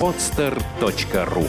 [0.00, 1.48] podster.ru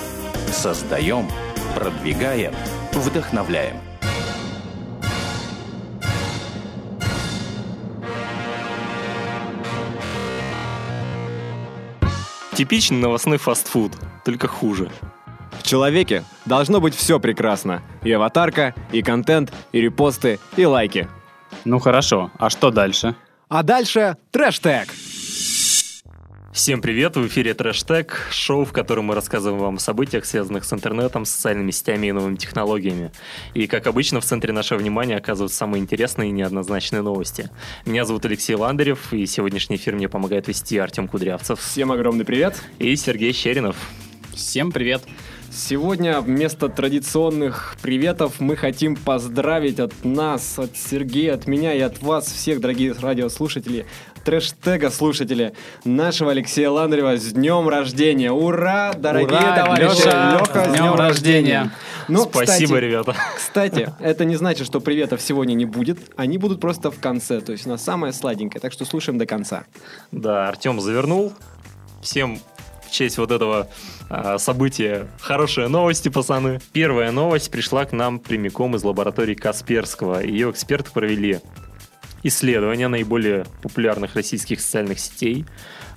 [0.51, 1.27] Создаем,
[1.75, 2.53] продвигаем,
[2.93, 3.77] вдохновляем.
[12.53, 13.91] Типичный новостной фастфуд,
[14.23, 14.89] только хуже.
[15.59, 17.81] В человеке должно быть все прекрасно.
[18.03, 21.09] И аватарка, и контент, и репосты, и лайки.
[21.65, 23.15] Ну хорошо, а что дальше?
[23.49, 24.89] А дальше трэш-тег.
[26.55, 30.63] Всем привет, в эфире Трэш Тег, шоу, в котором мы рассказываем вам о событиях, связанных
[30.63, 33.11] с интернетом, социальными сетями и новыми технологиями.
[33.53, 37.49] И, как обычно, в центре нашего внимания оказываются самые интересные и неоднозначные новости.
[37.85, 41.59] Меня зовут Алексей Ландарев, и сегодняшний эфир мне помогает вести Артем Кудрявцев.
[41.59, 42.55] Всем огромный привет.
[42.79, 43.75] И Сергей Щеринов.
[44.33, 45.03] Всем привет.
[45.51, 52.01] Сегодня вместо традиционных приветов мы хотим поздравить от нас, от Сергея, от меня и от
[52.01, 53.85] вас, всех, дорогие радиослушатели,
[54.25, 55.53] трэш-тега слушатели,
[55.85, 58.31] нашего Алексея Ландарева с днем рождения.
[58.31, 59.97] Ура, дорогие Ура, товарищи!
[59.97, 61.71] Леша, Лёха, с днем рождения.
[62.07, 63.15] Ну, Спасибо, кстати, ребята.
[63.37, 65.99] Кстати, это не значит, что приветов сегодня не будет.
[66.17, 67.39] Они будут просто в конце.
[67.39, 68.59] То есть у нас самое сладенькое.
[68.59, 69.65] Так что слушаем до конца.
[70.11, 71.31] Да, Артем завернул.
[72.01, 72.39] Всем
[72.85, 73.67] в честь вот этого
[74.09, 76.59] а, события хорошие новости, пацаны.
[76.73, 80.21] Первая новость пришла к нам прямиком из лаборатории Касперского.
[80.21, 81.41] Ее эксперты провели
[82.25, 85.45] исследование наиболее популярных российских социальных сетей,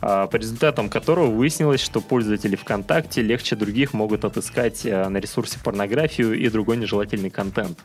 [0.02, 5.58] а, по результатам которого выяснилось, что пользователи ВКонтакте легче других могут отыскать а, на ресурсе
[5.64, 7.78] порнографию и другой нежелательный контент.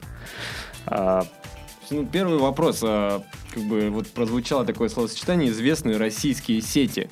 [0.86, 1.26] А,
[1.90, 2.80] Ну, первый вопрос.
[2.80, 7.10] Как бы вот прозвучало такое словосочетание «известные российские сети».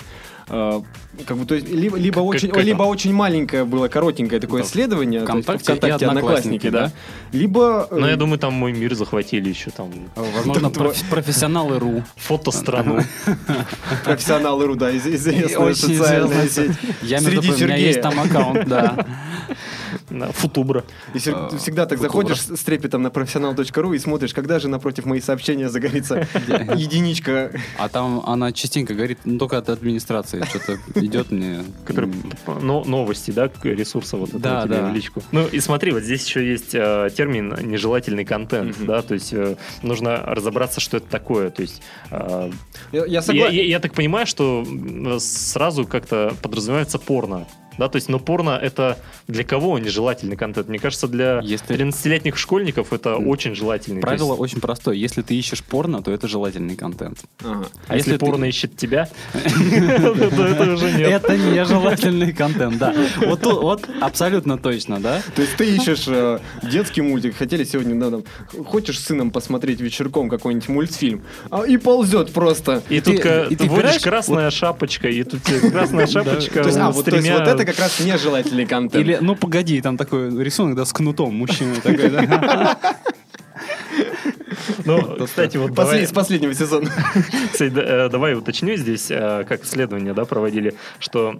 [0.54, 0.82] А,
[1.26, 4.62] Как бы, то есть, либо, либо, Как- очень, как либо очень маленькое было, коротенькое такое
[4.62, 4.68] Да.
[4.68, 5.20] исследование.
[5.20, 6.92] то есть ВКонтакте и ВКонтакте Одноклассники, да.
[7.32, 7.88] Либо...
[7.90, 12.04] э, Ну, я думаю, там мой мир захватили еще там Возможно, проф- профессионалы РУ.
[12.16, 13.02] фотострану.
[14.04, 16.68] профессионалы РУ, да, из- известная Очень социальная известная.
[16.68, 16.76] сеть.
[17.02, 19.06] Я, между Среди прочим, у меня есть там аккаунт, да.
[20.32, 20.84] Футубра.
[21.14, 25.04] И А, ты всегда так заходишь с трепетом на профессионал.ру и смотришь, когда же напротив
[25.06, 26.26] мои сообщения загорится
[26.76, 27.52] единичка.
[27.78, 31.64] А там она частенько говорит, ну только от администрации что-то идет мне.
[32.60, 34.90] Но, новости, да, ресурса вот Да, тебе да.
[34.90, 35.22] в личку.
[35.32, 38.86] Ну и смотри, вот здесь еще есть э, термин нежелательный контент, Мгм.
[38.86, 41.50] да, то есть э, нужно разобраться, что это такое.
[41.50, 42.50] То есть э,
[42.92, 43.54] Я, я я, согласен.
[43.54, 44.64] я- я так понимаю, что
[45.20, 47.46] сразу как-то подразумевается порно.
[47.78, 50.68] Да, то есть, но порно это для кого нежелательный контент?
[50.68, 53.28] Мне кажется, для Если- 13-летних школьников это М.
[53.28, 54.00] очень желательный.
[54.00, 54.94] Правило есть, очень простое.
[54.94, 57.18] Если ты ищешь порно, то это желательный контент.
[57.44, 57.66] Ага.
[57.88, 61.08] а если, если ты- порно ищет тебя, то это уже нет.
[61.24, 62.94] Это нежелательный контент, да.
[63.26, 65.22] Вот тут- вот абсолютно точно, да?
[65.34, 69.80] То есть ты ищешь э, детский мультик, хотели сегодня, да, там, хочешь с сыном посмотреть
[69.80, 72.82] вечерком какой-нибудь мультфильм, а, и ползет просто.
[72.88, 77.72] И, тут ты- ты вводишь красная шапочка, и тут красная шапочка а, с тремя- это
[77.72, 79.04] как раз нежелательный контент.
[79.04, 82.78] Или, ну погоди, там такой рисунок, да, с кнутом мужчина такой, да.
[84.84, 86.90] Ну, кстати, вот Послед- давай, С последнего сезона.
[87.52, 91.36] кстати, да, э, давай уточню здесь, э, как исследования да, проводили, что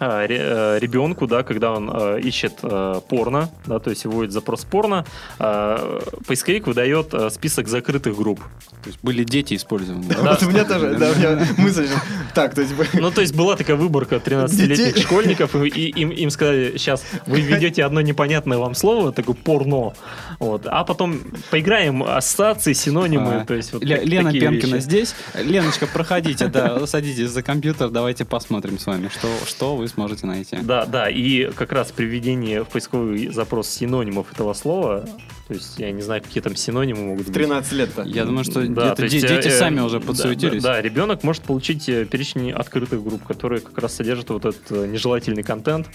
[0.00, 5.04] ребенку, да, когда он э, ищет э, порно, да, то есть вводит запрос порно,
[5.38, 8.40] э, поисковик выдает э, список закрытых групп.
[8.82, 10.04] То есть были дети использованы.
[10.08, 10.14] да?
[10.22, 10.30] Да.
[10.30, 11.86] Вот у меня тоже, да, у меня мысль.
[12.34, 12.72] Так, то есть...
[12.94, 15.02] Ну, то есть была такая выборка 13-летних Детей.
[15.02, 19.92] школьников, и, и им, им сказали, сейчас вы введете одно непонятное вам слово, такое порно,
[20.38, 24.84] вот, а потом поиграем ассоциации, синонимы, А, то есть вот Лена Пенкина вещи.
[24.84, 25.14] здесь.
[25.34, 30.58] Леночка, проходите, да, садитесь за компьютер, давайте посмотрим с вами, что, что вы сможете найти.
[30.62, 35.06] Да, да, и как раз при введении в поисковый запрос синонимов этого слова,
[35.50, 37.34] то есть я не знаю, какие там синонимы могут быть.
[37.34, 38.02] 13 лет-то.
[38.02, 40.62] Я думаю, что Да, то есть, де- дети э, сами уже да, подсуетились.
[40.62, 44.70] Да, да, ребенок может получить э, перечень открытых групп, которые как раз содержат вот этот
[44.70, 45.88] э, нежелательный контент.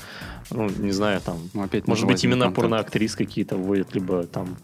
[0.51, 1.37] Ну, не знаю, там.
[1.53, 2.53] Ну, опять Может быть, контент.
[2.53, 4.57] порноактрис какие-то вводят, либо там.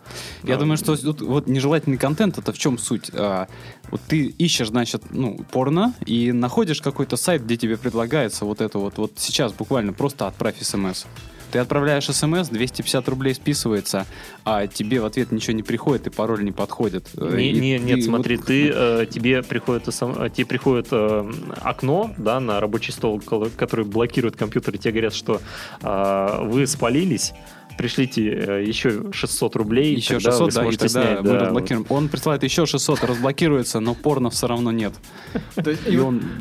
[0.44, 3.10] Я ну, думаю, что тут вот нежелательный контент это в чем суть?
[3.14, 3.48] А,
[3.90, 8.78] вот ты ищешь, значит, ну, порно и находишь какой-то сайт, где тебе предлагается вот это
[8.78, 11.06] вот, вот сейчас буквально просто отправь смс.
[11.52, 14.06] Ты отправляешь смс, 250 рублей списывается,
[14.46, 17.10] а тебе в ответ ничего не приходит и пароль не подходит.
[17.16, 21.32] Не, И не- нет, ты смотри, вот- ты э, тебе приходит э, тебе приходит э,
[21.62, 23.20] окно, да, на рабочий стол,
[23.58, 25.42] который блокирует компьютер, и тебе говорят, что
[25.82, 27.34] э, вы спалились,
[27.78, 29.96] пришлите э, еще 600 рублей.
[29.96, 31.86] Еще тогда 600, вы да, и тогда снять, мы да, разблокируем.
[31.90, 34.94] Он присылает еще 600, разблокируется, но порно все равно нет.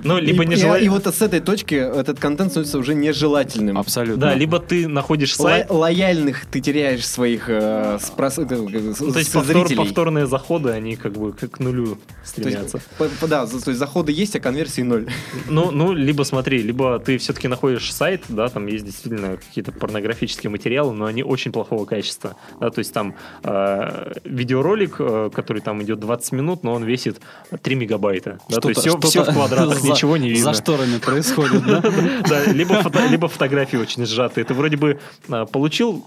[0.05, 3.79] Ну, либо не и- желает- и вот с этой точки этот контент становится уже нежелательным.
[3.79, 4.21] абсолютно...
[4.21, 9.33] Да, либо ты находишь сайт, Ло- лояльных ты теряешь своих э, то есть
[9.77, 12.81] повторные заходы, они как бы к к нулю стремятся.
[13.23, 15.07] да, то есть заходы есть, а конверсии ноль.
[15.49, 20.51] Ну, ну, либо смотри, либо ты все-таки находишь сайт, да, там есть действительно какие-то порнографические
[20.51, 22.37] материалы, но они очень плохого качества.
[22.61, 27.21] Да, то есть там э, видеоролик, э, который там идет 20 минут, но он весит
[27.63, 28.39] 3 мегабайта.
[28.49, 30.53] Да, то есть все, все в квадратах, за- ничего не видно.
[30.53, 31.81] За шторами происходит, да?
[32.29, 34.45] Да, либо, фото- либо фотографии очень сжатые.
[34.45, 36.05] Ты вроде бы а, получил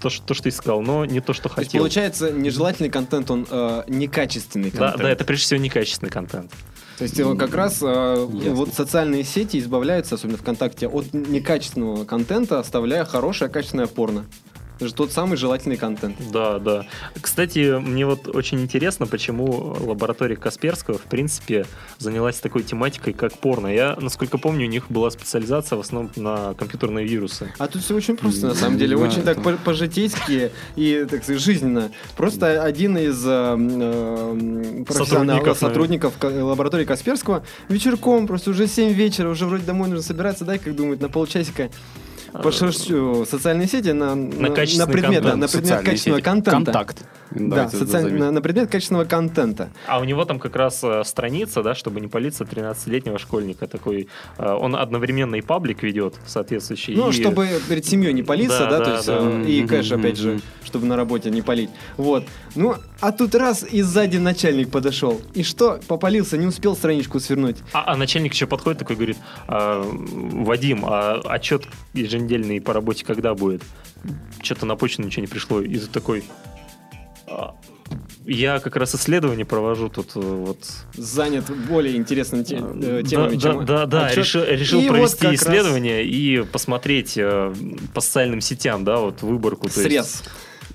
[0.00, 1.80] то, что, то, что искал, но не то, что То есть хотел.
[1.82, 5.02] получается, нежелательный контент, он э, некачественный Да, контент.
[5.02, 6.52] да, это прежде всего некачественный контент.
[6.98, 8.54] То есть э, как раз э, Ясно.
[8.54, 14.26] вот социальные сети избавляются, особенно ВКонтакте, от некачественного контента, оставляя хорошее качественное порно.
[14.78, 16.16] Это же тот самый желательный контент.
[16.32, 16.86] Да, да.
[17.20, 21.66] Кстати, мне вот очень интересно, почему лаборатория Касперского, в принципе,
[21.98, 23.66] занялась такой тематикой, как порно.
[23.66, 27.52] Я, насколько помню, у них была специализация в основном на компьютерные вирусы.
[27.58, 31.90] А тут все очень просто, на самом деле, очень так по-житейски и, так сказать, жизненно.
[32.16, 39.46] Просто один из э, э, профессионалов, Сотрудников, лаборатории Касперского вечерком, просто уже 7 вечера, уже
[39.46, 41.68] вроде домой нужно собираться, дай, как думает, на полчасика
[42.32, 46.24] пошерщу социальные сети на, на, качественный предмет, да, контент, на предмет качественного сети.
[46.24, 46.50] контента.
[46.72, 47.04] Контакт.
[47.30, 49.68] Да, социаль- на, на предмет качественного контента.
[49.86, 54.08] А у него там как раз э, страница, да, чтобы не палиться 13-летнего школьника такой.
[54.38, 56.94] э, он одновременно и паблик ведет соответствующий.
[56.96, 59.18] Ну, и- чтобы перед семьей не палиться, Да, да, да, то есть, да.
[59.20, 61.68] э, и кэш, опять же, чтобы на работе не палить.
[61.98, 62.24] Вот.
[62.54, 65.20] Ну, а тут раз и сзади начальник подошел.
[65.34, 65.80] И что?
[65.86, 67.56] Попалился, не успел страничку свернуть.
[67.72, 69.16] А, а начальник еще подходит такой говорит,
[69.46, 71.64] «А, Вадим, а отчет
[71.94, 73.62] еженедельный по работе когда будет?
[74.42, 75.60] Что-то на почту ничего не пришло.
[75.60, 76.24] И такой,
[77.26, 77.54] «А,
[78.26, 80.58] я как раз исследование провожу тут э, вот.
[80.94, 84.18] Занят более интересными те- э, Да, темами, да, чем да, да, отчет.
[84.18, 87.54] решил, решил И вот провести как раз исследование и посмотреть э,
[87.94, 89.68] по социальным сетям, да, вот выборку.
[89.70, 90.22] то есть- Срез.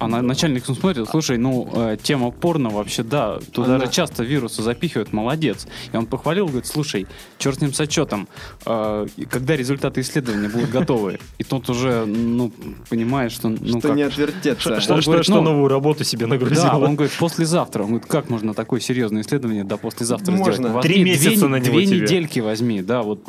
[0.04, 4.24] А на- начальник смотрит, слушай, ну, э, тема порно вообще, да, туда Она- же часто
[4.24, 5.68] вирусы запихивают, молодец.
[5.92, 7.08] И он похвалил, говорит, слушай,
[7.38, 8.28] черт с ним с отчетом,
[8.66, 11.20] э, когда результаты исследования будут готовы?
[11.38, 12.52] И тот уже, ну,
[12.90, 13.50] понимает, что...
[13.50, 14.80] Ну, что как- не отвертеться.
[14.80, 16.64] Что, что, говорит, что ну, новую работу себе нагрузил.
[16.64, 17.84] Да, он говорит, послезавтра.
[17.84, 20.54] Он говорит, как можно такое серьезное исследование до послезавтра Можно.
[20.54, 20.74] сделать?
[20.74, 22.02] Возьми Три месяца две, на него Две тебе.
[22.02, 23.22] недельки возьми, да, вот.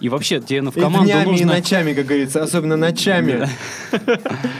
[0.00, 1.46] И вообще, тебе в И команду днями, и нужно...
[1.54, 3.48] ночами, как говорится, особенно ночами.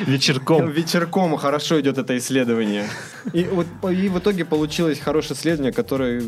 [0.06, 0.68] Вечерком.
[0.70, 2.86] Вечерком хорошо идет это исследование.
[3.32, 6.20] И, вот, и в итоге получилось хорошее исследование, которое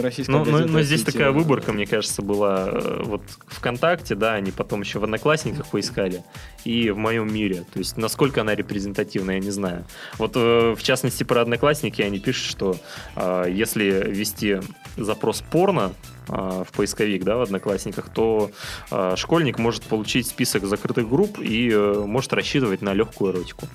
[0.00, 1.24] российская Ну, но, газета но здесь осветила.
[1.24, 6.22] такая выборка, мне кажется, была э, вот ВКонтакте, да, они потом еще в Одноклассниках поискали,
[6.64, 7.64] и в моем мире.
[7.72, 9.84] То есть, насколько она репрезентативна, я не знаю.
[10.18, 12.76] Вот, э, в частности, про Одноклассники они пишут, что
[13.16, 14.60] э, если ввести
[14.96, 15.92] запрос порно
[16.26, 18.50] в поисковик, да, в Одноклассниках, то
[18.90, 23.68] э, школьник может получить список закрытых групп и э, может рассчитывать на легкую эротику.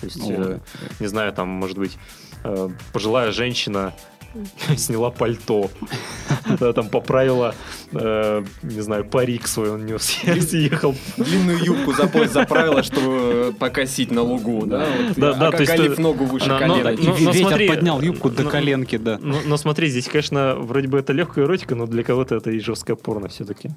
[0.00, 0.58] То есть, э,
[0.98, 1.98] не знаю, там, может быть,
[2.44, 3.92] э, пожилая женщина
[4.76, 5.70] сняла пальто,
[6.60, 7.54] да, там поправила,
[7.92, 10.02] э, не знаю, парик свой он нес,
[10.48, 10.94] съехал.
[11.16, 14.86] Длинную юбку за пояс заправила, чтобы покосить на лугу, да?
[15.16, 16.96] Да, да, а то есть ты- ногу выше колена.
[16.98, 19.18] Ну, ну, ветер поднял юбку до ну, коленки, да.
[19.20, 22.60] Но, но смотри, здесь, конечно, вроде бы это легкая эротика, но для кого-то это и
[22.60, 23.70] жесткое порно все-таки.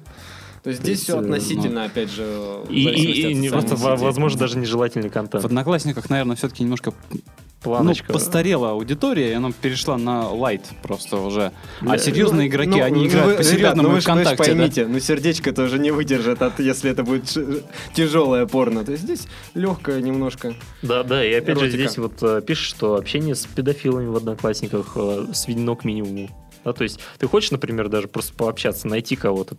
[0.64, 2.22] То есть здесь все э, относительно, опять же,
[2.66, 3.48] в И, не- сетей.
[3.50, 5.44] возможно, даже нежелательный В контент.
[5.44, 6.94] Одноклассниках, наверное, все-таки немножко
[7.62, 8.06] Планочка.
[8.08, 11.52] ну, постарела аудитория, и она перешла на лайт просто уже.
[11.82, 14.36] А серьезные Ну, игроки, ну, они ну, играют вы- ребят, по-серьезному ну и вы ВКонтакте,
[14.36, 14.44] да.
[14.44, 17.36] поймите, ну сердечко тоже не выдержит, от, если это будет
[17.94, 18.84] тяжелое порно.
[18.84, 20.54] То есть здесь легкое немножко.
[20.82, 21.82] Да, да, и опять же Эротика.
[21.88, 26.28] здесь вот э, пишет, что общение с педофилами в Одноклассниках э, сведено к минимуму.
[26.64, 29.56] Да, то есть ты хочешь, например, даже просто пообщаться, найти кого-то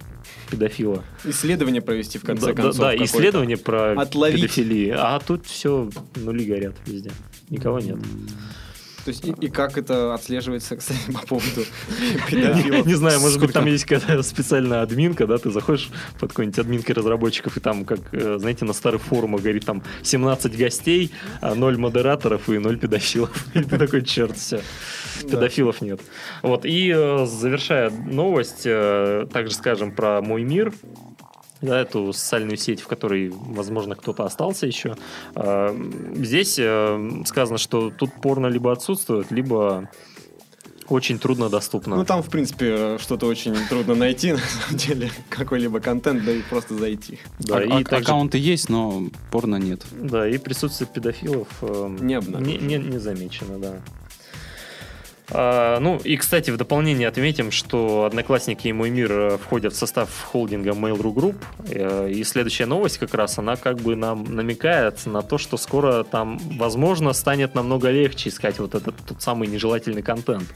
[0.50, 1.04] педофила.
[1.24, 2.78] Исследование провести в конце да, концов.
[2.78, 4.42] да, исследование про Отловить.
[4.42, 4.98] педофилию.
[5.00, 7.12] А тут все нули горят везде.
[7.50, 7.98] Никого нет.
[9.06, 11.64] То есть и, и как это отслеживается, кстати, по поводу
[12.30, 12.88] педофилов?
[12.88, 16.96] Не знаю, может быть, там есть какая-то специальная админка, да, ты заходишь под какой-нибудь админкой
[16.96, 21.78] разработчиков, и там, как, э, знаете, на старых форумах говорит, там 17 гостей, а 0
[21.78, 23.30] модераторов и 0 педофилов.
[23.54, 24.62] И ты такой, черт, все,
[25.30, 26.02] педофилов нет.
[26.42, 30.74] Вот, и э, завершая новость, э, также скажем про «Мой мир»,
[31.62, 34.96] да, эту социальную сеть, в которой, возможно, кто-то остался еще.
[35.36, 35.76] Э,
[36.16, 39.90] Здесь э, сказано, что тут порно либо отсутствует, либо
[40.88, 41.96] очень трудно доступно.
[41.96, 46.42] Ну, там, в принципе, что-то очень трудно найти, на самом деле, какой-либо контент, да и
[46.44, 47.18] просто зайти.
[47.40, 49.82] да, А- и а- также- Аккаунты есть, но порно нет.
[49.94, 52.58] да, и присутствие педофилов эм, Не обнаружено.
[52.68, 53.82] не, не- не замечено, да.
[55.32, 59.76] А, ну и, кстати, в дополнение отметим, что Одноклассники и Мой мир э, входят в
[59.78, 61.36] состав холдинга Mail.ru Group.
[61.70, 66.04] Э, И следующая новость как раз, она как бы нам намекает на то, что скоро
[66.04, 70.54] там, возможно, станет намного легче искать вот этот тот самый нежелательный контент.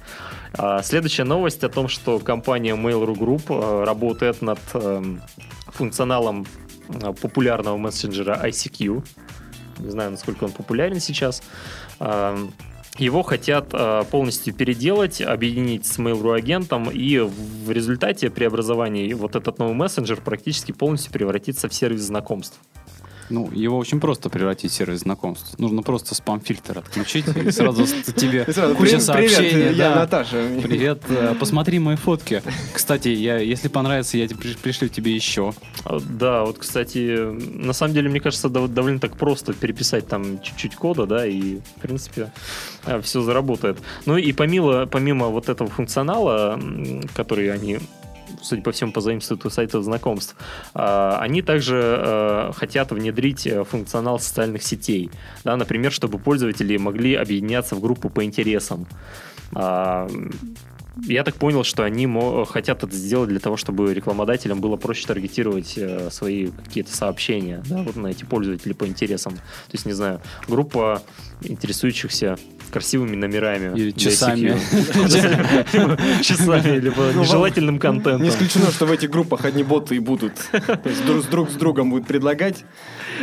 [0.53, 5.21] А Следующая новость о том, что компания Mail.ru Group э, работает над эм,
[5.67, 6.45] функционалом
[7.21, 9.03] популярного мессенджера ICQ.
[9.79, 11.43] Не знаю, насколько он популярен сейчас.
[12.99, 19.57] Его хотят э, полностью переделать, объединить с Mail.ru агентом, и в результате преобразования вот этот
[19.57, 22.59] новый мессенджер практически полностью превратится в сервис знакомств.
[23.29, 25.57] Ну, его очень просто превратить в сервис знакомств.
[25.59, 29.49] Нужно просто спам-фильтр отключить, и сразу тебе куча «Привет, сообщений.
[29.51, 29.95] Привет, я.
[29.95, 30.47] Наташа.
[30.63, 32.41] Привет, э, посмотри мои фотки.
[32.73, 34.27] Кстати, я, если понравится, я
[34.63, 35.53] пришлю тебе еще.
[35.85, 37.17] А, Да, вот, кстати,
[37.63, 41.57] на самом деле, мне кажется, дов- довольно так просто переписать там чуть-чуть кода, да, и,
[41.77, 42.31] в принципе,
[43.03, 43.77] все заработает.
[44.05, 46.59] Ну и помимо, помимо вот этого функционала,
[47.15, 47.79] который они
[48.41, 50.35] судя по всему, позаимствуют у сайтов знакомств.
[50.73, 55.11] а, Они также э, хотят внедрить э, функционал социальных сетей.
[55.43, 58.87] Да, например, чтобы пользователи могли объединяться в группы по интересам.
[61.05, 62.07] Я так понял, что они
[62.49, 67.83] хотят это сделать для того, чтобы рекламодателям было проще таргетировать э, свои какие-то сообщения да,
[67.83, 69.35] вот на эти пользователи по интересам.
[69.35, 71.01] То есть, не знаю, группа
[71.41, 72.37] интересующихся
[72.69, 73.77] красивыми номерами.
[73.77, 74.49] Или часами.
[76.21, 78.21] Часами, либо Ну, нежелательным контентом.
[78.21, 80.33] Не исключено, что в этих группах одни боты и будут.
[80.51, 82.63] То есть друг с другом будут предлагать.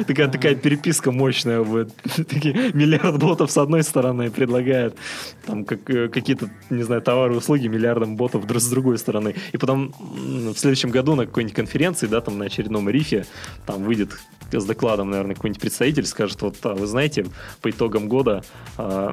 [0.07, 1.95] Такая, такая переписка мощная будет.
[2.29, 4.97] Такие миллиард ботов с одной стороны предлагает
[5.45, 9.35] там как, э, какие-то, не знаю, товары и услуги миллиардам ботов с другой стороны.
[9.53, 13.27] И потом в следующем году на какой-нибудь конференции, да, там на очередном рифе,
[13.67, 14.19] там выйдет
[14.53, 17.27] с докладом, наверное, какой-нибудь представитель, скажет, вот, а, вы знаете,
[17.61, 18.45] по итогам года
[18.79, 19.13] а,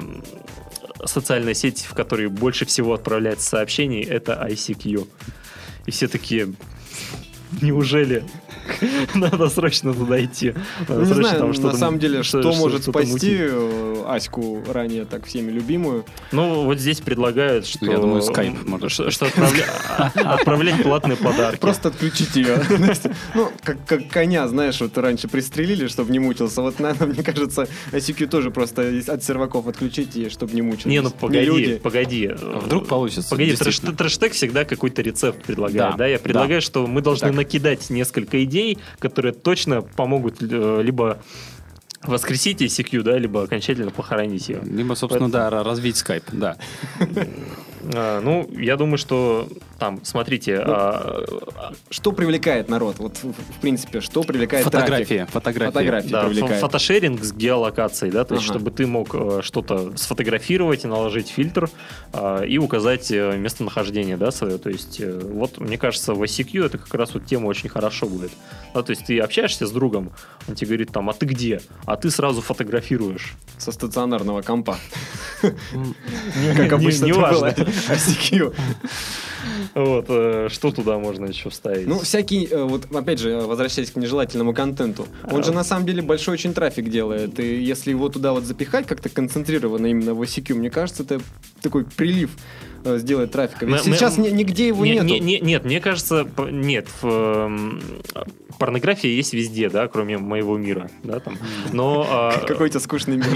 [1.06, 5.08] социальная сеть, в которой больше всего отправляется сообщений, это ICQ.
[5.86, 6.54] И все такие,
[7.62, 8.24] неужели?
[9.16, 10.54] Надо срочно туда идти.
[10.88, 15.26] Надо Ну, Не знаю, там на самом деле, что может спасти э, Аську, ранее так
[15.26, 16.06] всеми любимую.
[16.32, 17.86] Ну, вот здесь предлагают, что...
[17.86, 18.24] Я думаю,
[18.66, 19.66] может что, что отправля-
[19.98, 21.60] а- отправлять платные подарки.
[21.60, 22.62] Просто отключить ее.
[23.36, 26.62] Ну, как, как коня, знаешь, вот раньше пристрелили, чтобы не мучился.
[26.62, 30.90] Вот, наверное, мне кажется, ICQ тоже просто от серваков отключить, и чтобы не мучился.
[30.90, 32.32] Не, ну погоди, погоди.
[32.64, 36.08] Вдруг получится, Погоди, трэштег всегда какой-то рецепт предлагает, Да?
[36.08, 38.53] Я предлагаю, что мы должны накидать несколько идей,
[39.00, 41.20] которые точно помогут э, либо
[42.04, 44.62] воскресить ICQ, да, либо окончательно похоронить ее.
[44.64, 46.58] Либо, собственно, да, ра- развить скайп, да.
[47.94, 49.48] А, ну, я думаю, что
[49.80, 52.98] там, смотрите, Ну, а, Что привлекает народ?
[53.00, 55.34] Вот, в, принципе, что привлекает Фотография, трафик?
[55.34, 55.72] фотография.
[55.72, 56.62] Фотографии да, привлекает.
[56.62, 58.54] фотошеринг с геолокацией, да, то есть Ага.
[58.60, 61.70] чтобы ты мог э, что-то сфотографировать и наложить фильтр
[62.14, 64.58] а, и указать э, местонахождение, да, свое.
[64.58, 68.08] То есть э, вот мне кажется в ICQ это как раз вот тема очень хорошо
[68.08, 68.32] будет.
[68.74, 70.12] Да, то есть ты общаешься с другом,
[70.48, 71.62] он тебе говорит там, а ты где?
[71.86, 73.34] А ты сразу фотографируешь.
[73.58, 74.78] Со стационарного компа.
[76.56, 77.56] Как обычно не важно.
[77.90, 78.54] ICQ.
[79.76, 81.88] Вот, э, что туда можно еще вставить?
[81.88, 86.02] Ну, всякий, э, вот опять же, возвращаясь к нежелательному контенту, он же на самом деле
[86.02, 90.54] большой очень трафик делает, и если его туда вот запихать как-то концентрированно именно в ICQ,
[90.56, 91.20] мне кажется, это
[91.62, 92.32] такой прилив
[92.86, 93.66] э, сделает трафика.
[93.66, 95.06] Ведь Мы- мы- сейчас ни- нигде его Не- нету.
[95.06, 96.88] не- не- нет, мне кажется, нет.
[97.02, 97.82] в, эм,
[98.58, 101.38] порнография есть везде, да, кроме моего мира, да, там.
[101.72, 103.28] Но, а, Какой у тебя скучный мир.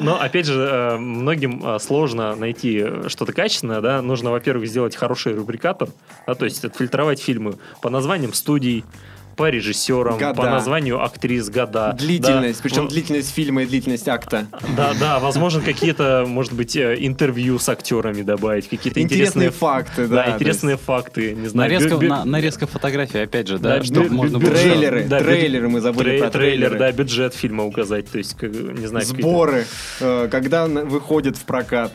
[0.00, 4.02] но, опять же, э, многим э, сложно найти что-то качественное, да.
[4.02, 5.88] Нужно, во-первых, сделать хороший рубрикатор,
[6.26, 8.84] да, то есть отфильтровать фильмы по названиям студий,
[9.36, 10.34] по режиссерам, Года.
[10.34, 11.94] по названию актрис, года.
[11.98, 12.62] Длительность, Да.
[12.68, 14.46] причем Ну, длительность фильма и длительность акта.
[14.76, 20.06] Да, да, возможно, какие-то, может быть, э, интервью с актерами добавить, какие-то Интересные интересные, факты,
[20.06, 20.24] да.
[20.26, 21.70] да, интересные факты, не знаю.
[21.70, 24.54] Нарезка, бю- бю- на- нарезка фотографий, опять же, да, Да, чтобы бю- можно бю- было...
[24.54, 28.50] Трейлеры, Да, трейлеры, мы забыли трей- про трейлер, да, бюджет фильма указать, то есть, как,
[28.52, 29.66] не знаю, Сборы,
[30.00, 31.92] э, когда выходит в прокат.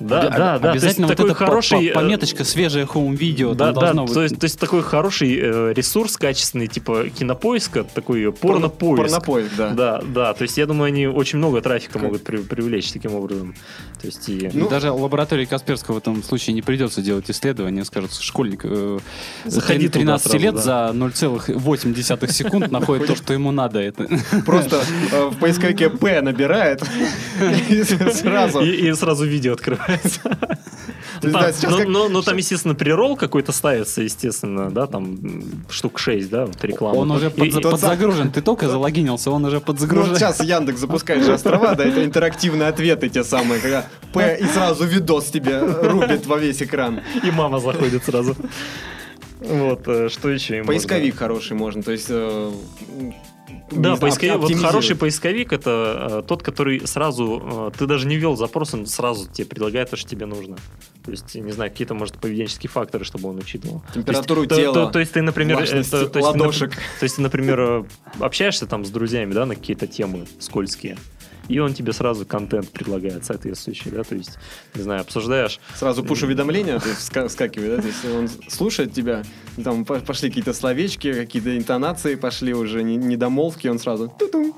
[0.00, 0.58] Да, да, да.
[0.58, 1.78] то есть Обязательно вот такой эта хороший...
[1.78, 3.54] по- э, пометочка свежее home video.
[3.54, 4.14] Да, да, должно быть.
[4.14, 9.02] то есть, то есть такой хороший э, ресурс качественный, типа кинопоиска, такой порно-поиск.
[9.02, 9.70] Порнопоиск, да.
[9.70, 13.54] Да, да, то есть я думаю, они очень много трафика могут при- привлечь таким образом.
[14.00, 14.50] То есть и...
[14.52, 17.84] Ну, Даже лаборатории Касперского в этом случае не придется делать исследования.
[17.84, 18.98] Скажут, школьник э,
[19.44, 20.60] Заходи туда 13 сразу, лет да.
[20.60, 23.80] за 0,8 секунд находит то, что ему надо.
[23.80, 24.06] Это
[24.46, 24.80] Просто
[25.12, 26.82] э, в поисковике П набирает
[27.68, 28.60] и сразу.
[28.60, 29.87] И, сразу видео открывается.
[29.88, 30.20] То есть,
[31.22, 35.18] Там- да, сейчас но, как- но- но там, естественно, прирол какой-то ставится, естественно, да, там
[35.70, 36.96] штук 6, да, вот реклама.
[36.98, 38.30] Он уже И- под- и- подзагружен.
[38.30, 40.16] Ты только залогинился, он уже Ну, вот подзагружен.
[40.16, 44.84] сейчас Яндекс запускает же острова, да, это интерактивные ответы те самые, когда П и сразу
[44.84, 47.00] видос тебе рубит во весь экран.
[47.24, 48.36] и мама заходит сразу.
[49.40, 52.10] Вот, э, что еще им Поисковик хороший можно, то есть...
[53.48, 58.16] э, Да, поисковик, вот хороший поисковик это э, тот, который сразу, э, ты даже не
[58.16, 60.56] ввел запрос, он сразу тебе предлагает то, что тебе нужно.
[61.04, 63.82] То есть, не знаю, какие-то, может, поведенческие факторы, чтобы он учитывал.
[63.94, 66.70] Температуру то есть, тела, То, то- то есть ты, например, это- то есть, ты, ладошек.
[66.72, 67.84] нап- то есть ты, например, э,
[68.20, 70.98] общаешься там с друзьями, да, на какие-то темы скользкие,
[71.48, 74.38] и он тебе сразу контент предлагает соответствующий, да, то есть,
[74.74, 79.22] не знаю, обсуждаешь, Сразу пуш-уведомления вскакивает, да, то есть он слушает тебя,
[79.64, 84.54] там по- пошли какие-то словечки, какие-то интонации пошли уже, не- недомолвки, он сразу ту-тум.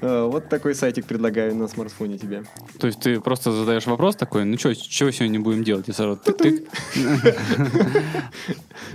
[0.00, 2.44] Э, Вот такой сайтик предлагаю на смартфоне тебе.
[2.78, 5.88] То есть ты просто задаешь вопрос такой, ну что, чего сегодня будем делать?
[5.88, 6.68] И сразу тык-тык.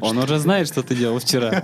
[0.01, 1.63] Он уже знает, что ты делал вчера.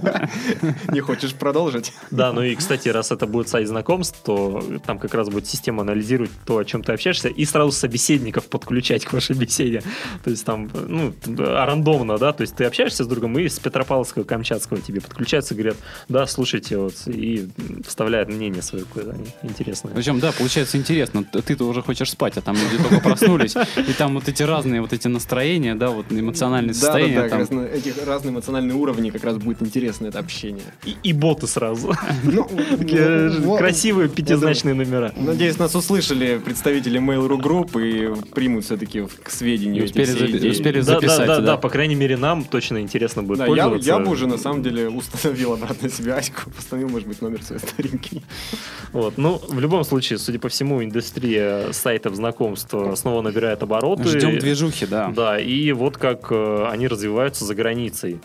[0.92, 1.94] Не хочешь продолжить?
[2.12, 5.82] Да, ну и, кстати, раз это будет сайт знакомств, то там как раз будет система
[5.82, 9.82] анализировать то, о чем ты общаешься, и сразу собеседников подключать к вашей беседе.
[10.24, 13.60] То есть там, ну, а рандомно, да, то есть ты общаешься с другом, и с
[13.60, 15.78] Петропавловского, Камчатского тебе подключаются и говорят,
[16.08, 17.50] да, слушайте, вот, и
[17.86, 19.94] вставляют мнение свое какое-то интересное.
[19.94, 21.24] Причем, да, получается интересно.
[21.24, 23.56] Ты-то уже хочешь спать, а там люди только проснулись.
[23.78, 27.16] И там вот эти разные вот эти настроения, да, вот эмоциональные Да, да, состояния.
[27.16, 27.60] да, как там.
[27.62, 30.64] раз этих разные эмоциональные уровни как раз будет интересно это общение.
[30.86, 31.94] И, и боты сразу.
[32.24, 33.58] Ну, Такие ну, вот.
[33.60, 35.14] Красивые пятизначные номера.
[35.18, 40.38] Надеюсь, нас услышали представители Mail.ru Group и примут все-таки к сведению эти успели все запи-
[40.38, 40.50] идеи.
[40.52, 41.42] успели Да, да, записать, да, да.
[41.42, 43.88] да, по крайней мере, нам точно интересно будет Да, я, пользоваться.
[43.90, 47.60] я бы уже на самом деле установил обратно себе Аську, поставил, может быть, номер свой
[47.60, 48.24] старенький.
[48.92, 49.18] Вот.
[49.20, 54.04] Ну, в любом случае, судя по всему, индустрия сайтов знакомств снова набирает обороты.
[54.08, 55.12] Ждем движухи, да.
[55.14, 58.22] Да, и вот как э, они развиваются за границей.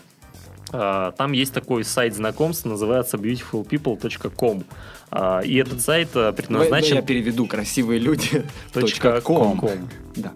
[0.71, 4.63] А, Там есть такой сайт знакомств, называется beautifulpeople.com.
[5.11, 7.05] А, И этот сайт э, Я предназначен...
[7.05, 8.45] переведу красивые люди.
[9.21, 9.57] ком.
[9.57, 9.89] ком.
[10.15, 10.31] Да.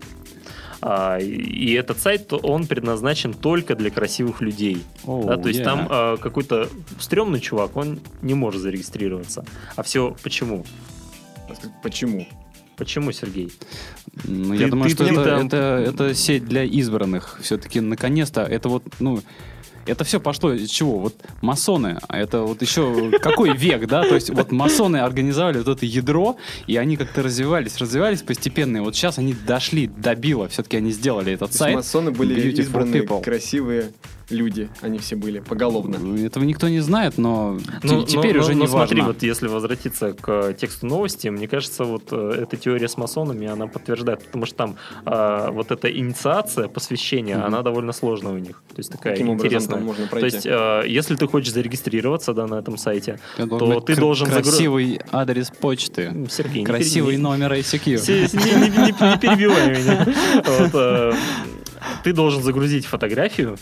[0.82, 4.84] А, И этот сайт, он предназначен только для красивых людей.
[5.06, 5.64] Оу, Да, то есть yeah.
[5.66, 6.70] там какой-то
[7.00, 9.44] стрёмный чувак, он не может зарегистрироваться.
[9.76, 10.66] А все почему?
[11.84, 12.28] Почему?
[12.78, 13.52] Почему, Сергей?
[14.24, 17.40] Ну, Ты- я думаю, ты- что ты это, там- это, это сеть для избранных.
[17.42, 19.20] Все-таки, наконец-то, это вот, ну,
[19.86, 21.00] это все пошло из чего?
[21.00, 24.04] Вот масоны, а это вот еще какой век, да?
[24.04, 28.78] То есть вот масоны организовали вот это ядро, и они как-то развивались, развивались постепенно.
[28.78, 31.76] И вот сейчас они дошли до Билла, все-таки они сделали этот сайт.
[31.76, 33.92] масоны были избранные красивые
[34.30, 34.70] люди.
[34.82, 35.98] Они все были поголовно.
[36.00, 39.14] Ну, Этого никто не знает, но Ну, те- теперь но- уже но не смотри, важно.
[39.14, 43.68] вот если возвратиться к тексту новости, мне кажется, вот э, эта теория с масонами, она
[43.68, 47.46] подтверждает, потому что там а, вот эта инициация, посвящение, Мгм.
[47.46, 48.62] она довольно сложная у них.
[48.70, 49.80] То есть такая Каким интересная.
[49.80, 50.36] можно То пройти?
[50.36, 54.28] есть, э, если ты хочешь зарегистрироваться да, на этом сайте, Это то должен ты должен
[54.28, 57.86] загру- красивый адрес почты, Сергей, не красивый пере- номер ICQ.
[57.90, 60.06] Не, не- не- не перебивай меня.
[60.60, 61.14] Вот, э,
[62.04, 63.58] Ты должен загрузить фотографию,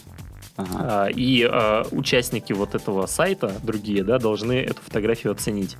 [0.57, 1.05] Ага.
[1.05, 5.77] а, и а, участники вот этого сайта, другие, да, должны эту фотографию оценить.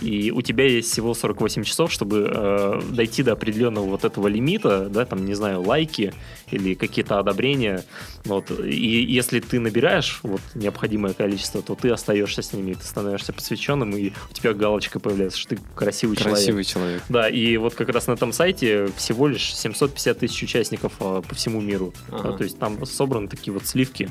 [0.00, 4.88] И у тебя есть всего 48 часов, чтобы э, дойти до определенного вот этого лимита,
[4.88, 6.12] да, там, не знаю, лайки
[6.50, 7.84] или какие-то одобрения.
[8.24, 8.50] Вот.
[8.50, 13.90] И если ты набираешь вот необходимое количество, то ты остаешься с ними, ты становишься посвященным,
[13.96, 16.36] и у тебя галочка появляется, что ты красивый, человек.
[16.36, 17.02] Красивый человек.
[17.08, 21.34] Да, и вот как раз на этом сайте всего лишь 750 тысяч участников а, по
[21.34, 21.92] всему миру.
[22.08, 22.30] Ага.
[22.30, 24.10] Да, то есть там собраны такие вот сливки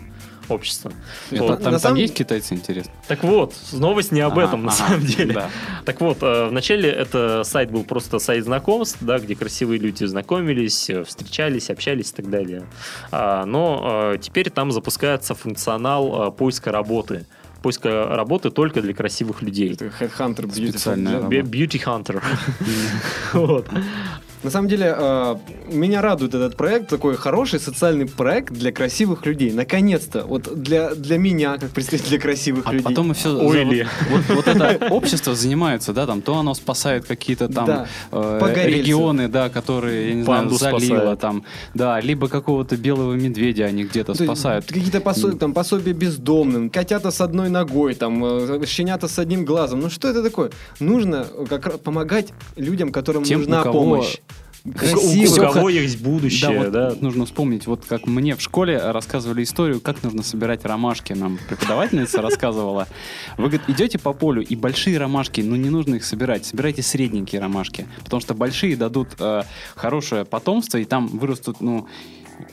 [0.52, 0.92] общества.
[1.32, 1.64] Это- Вот.
[1.64, 2.92] там, на там есть китайцы, интересно?
[3.08, 5.34] Так вот, новость не об Ага, этом на ага, самом деле.
[5.34, 5.50] да.
[5.86, 10.90] Так вот, э, вначале это сайт был просто сайт знакомств, да, где красивые люди знакомились,
[10.90, 12.64] э, встречались, общались и так далее.
[13.12, 17.26] А, Но э, теперь там запускается функционал поиска работы.
[17.62, 19.74] Поиска работы только для красивых людей.
[19.74, 20.70] Это Headhunter Beautiful.
[20.70, 22.22] Специальная Beauty Hunter.
[23.34, 23.68] Вот.
[24.44, 25.36] На самом деле, э,
[25.72, 29.52] меня радует этот проект, такой хороший социальный проект для красивых людей.
[29.52, 32.84] Наконец-то, вот для, для меня, как представителя красивых А людей.
[32.84, 33.30] потом и все...
[33.38, 33.88] Ойли.
[34.10, 39.28] Вот, вот это общество занимается, да, там, то оно спасает какие-то там Да, э, регионы,
[39.28, 41.20] да, которые, я не Панду знаю, залива спасает.
[41.20, 41.44] там,
[41.76, 44.66] да, либо какого-то белого медведя они где-то То есть спасают.
[44.66, 49.82] Какие-то посо- там, пособия бездомным, котята с одной ногой, там, э, щенята с одним глазом.
[49.82, 50.50] Ну что это такое?
[50.80, 54.02] Нужно как раз помогать людям, которым Тем, нужна у
[54.64, 55.30] кого помощь.
[55.30, 55.54] У Красиво.
[55.54, 56.94] кого есть будущее, вот да?
[57.00, 61.14] нужно вспомнить, вот как мне в школе рассказывали историю, как нужно собирать ромашки.
[61.14, 62.88] Нам преподавательница рассказывала.
[63.38, 67.42] Вы, говорит, идете по полю, и большие ромашки, ну не нужно их собирать, собирайте средненькие
[67.42, 69.44] ромашки, потому что большие дадут э,
[69.76, 71.88] хорошее потомство, и там вырастут, ну,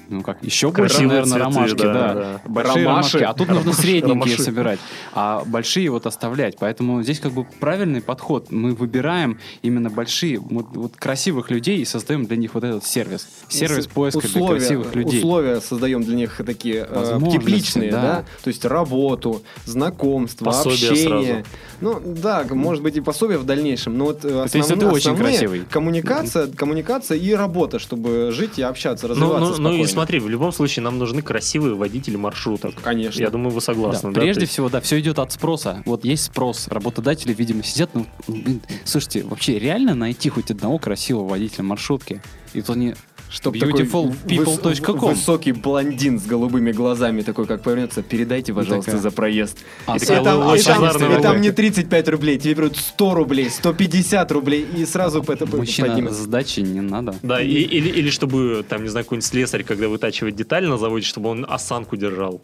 [0.09, 2.15] ну как, еще больше, Красивые наверное, цветы, ромашки, да, да.
[2.15, 2.41] да.
[2.47, 3.19] Большие Ромаши.
[3.19, 4.43] ромашки, а тут нужно Ромаши, средненькие ромаши.
[4.43, 4.79] собирать,
[5.15, 6.57] а большие вот оставлять.
[6.59, 8.51] Поэтому здесь как бы правильный подход.
[8.51, 13.29] Мы выбираем именно большие, вот, вот красивых людей и создаем для них вот этот сервис.
[13.49, 15.19] Сервис С- поиска для условия, красивых людей.
[15.19, 18.01] Условия создаем для них такие э, тепличные, да.
[18.03, 18.25] да.
[18.43, 21.45] То есть работу, знакомство, Пособие общение.
[21.81, 25.11] Ну да, может быть и пособие в дальнейшем, но вот э, если основные- ты очень
[25.13, 25.63] основные красивый.
[25.71, 29.98] Коммуникация, коммуникация и работа, чтобы жить и общаться, Ну, развиваться ну, ну и спокойно.
[29.99, 32.75] Смотри, в любом случае нам нужны красивые водители маршруток.
[32.83, 33.21] Конечно.
[33.21, 34.11] Я думаю, вы согласны.
[34.11, 34.21] Да, да?
[34.21, 35.83] прежде есть- всего, да, все идет от спроса.
[35.85, 36.69] Вот есть спрос.
[36.69, 42.23] Работодатели, видимо, сидят, ну, ну, блин, слушайте, вообще реально найти хоть одного красивого водителя маршрутки?
[42.55, 42.95] И то не
[43.31, 44.97] Чтоб такой beautifulpeople.com.
[44.97, 49.59] выс- высокий блондин с голубыми глазами, такой как повернется, передайте, пожалуйста, такая- за проезд.
[49.87, 53.51] А И такая там, и, там, и там не 35 рублей, тебе берут 100 рублей,
[53.51, 56.13] 150 рублей, и сразу это мужчина поднимут.
[56.13, 57.15] сдачи не надо.
[57.23, 61.05] Да, и- или, или чтобы, там, не знаю, какой-нибудь слесарь, когда вытачивает деталь на заводе,
[61.05, 62.41] чтобы он осанку держал.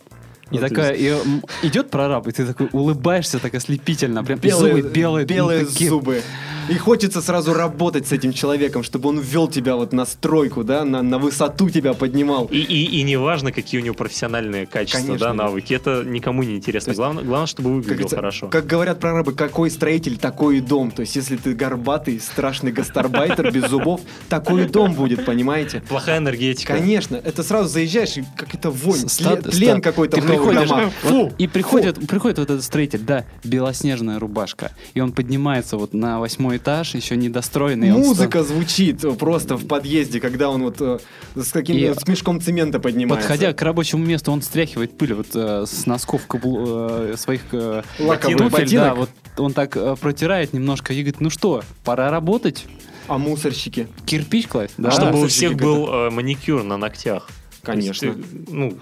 [0.50, 1.14] И Ну, то такая, и,
[1.62, 5.88] идет прораб, и ты такой улыбаешься так ослепительно, прям Белые, зубы белые, белые ну, такие.
[5.88, 6.22] зубы.
[6.68, 10.84] И хочется сразу работать с этим человеком, чтобы он ввел тебя вот на стройку, да,
[10.84, 12.46] на, на высоту тебя поднимал.
[12.46, 15.34] И, и, и не важно, какие у него профессиональные качества, Конечно, да, да.
[15.44, 15.74] навыки.
[15.74, 16.90] Это никому не интересно.
[16.90, 18.48] Есть- главное, главное, чтобы выглядел говорится, хорошо.
[18.48, 20.90] Как говорят прорабы, какой строитель, такой и дом.
[20.90, 25.82] То есть, если ты горбатый, страшный гастарбайтер без зубов, такой и дом будет, понимаете?
[25.88, 26.74] Плохая энергетика.
[26.74, 30.48] Конечно, это сразу заезжаешь, и как это вонь, стат- тлен стат- какой-то ты в новых
[30.48, 30.92] приходишь, домах.
[31.02, 36.20] вот, и приходит, приходит вот этот строитель, да, белоснежная рубашка, и он поднимается вот на
[36.20, 37.88] восьмой этаж, еще недостроенный.
[37.88, 40.98] и он Музыка звучит просто в подъезде, когда он вот э,
[41.34, 43.28] с каким И- с мешком цемента поднимается.
[43.28, 47.82] Подходя к рабочему месту, он стряхивает пыль вот э, с носков каблу- э, своих э,
[47.98, 48.70] Лаковых ботинок.
[48.70, 52.64] да, вот он так э, протирает немножко и говорит, ну что, пора работать,
[53.08, 53.88] А мусорщики?
[54.06, 54.90] кирпич класть, да.
[54.90, 57.28] Чтобы у всех был э, маникюр на ногтях.
[57.62, 58.12] Конечно.
[58.14, 58.78] Ты, ну,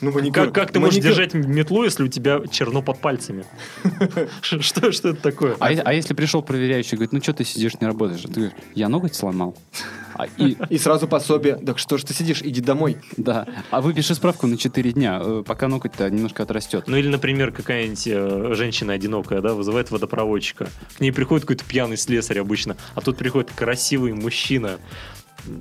[0.00, 0.46] Ну, маникюр.
[0.46, 1.10] как, как ты можешь Маникюр.
[1.10, 3.44] держать метлу, если у тебя черно под пальцами?
[4.40, 5.56] Что, что это такое?
[5.60, 8.22] А, а если пришел проверяющий, говорит, ну что ты сидишь, не работаешь?
[8.22, 9.56] Ты говоришь, я ноготь сломал.
[10.14, 11.56] А, и, И сразу пособие.
[11.56, 12.98] Так что ж ты сидишь, иди домой.
[13.16, 16.84] да, а выпиши справку на 4 дня, э, пока ноготь-то немножко отрастет.
[16.86, 20.68] Ну или, например, какая-нибудь э, женщина одинокая, да, вызывает водопроводчика.
[20.96, 24.78] К ней приходит какой-то пьяный слесарь обычно, а тут приходит красивый мужчина.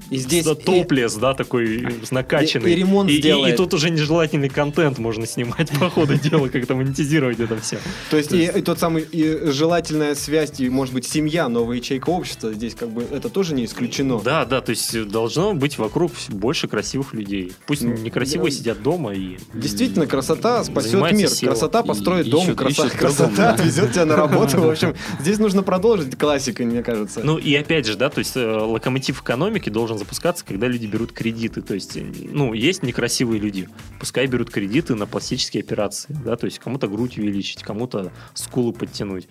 [0.10, 0.46] И здесь...
[0.46, 2.72] Да, топлес, да, такой накачанный.
[2.72, 3.54] и- и ремонт и, сделает.
[3.54, 7.80] и тут уже нежелательный контент можно снимать по ходу дела, как-то монетизировать это все.
[8.10, 12.10] То есть и, и тот самый и желательная связь, и, может быть, семья, новая ячейка
[12.10, 14.20] общества, здесь как бы это тоже не исключено.
[14.20, 17.54] Да, да, то есть должно быть вокруг больше красивых людей.
[17.68, 18.58] Пусть Ну, некрасивые да.
[18.58, 19.38] сидят дома и...
[19.54, 21.30] Действительно, красота спасет мир.
[21.42, 24.62] Красота построит И дом, красота отвезет тебя на работу.
[24.62, 27.22] В общем, здесь нужно продолжить классикой, мне кажется.
[27.24, 31.12] Ну и опять же, да, то есть э, локомотив экономики должен запускаться, когда люди берут
[31.12, 31.62] кредиты.
[31.62, 31.98] То есть,
[32.32, 33.68] ну, есть некрасивые люди,
[34.00, 39.28] пускай берут кредиты на пластические операции, да, то есть кому-то грудь увеличить, кому-то скулы подтянуть.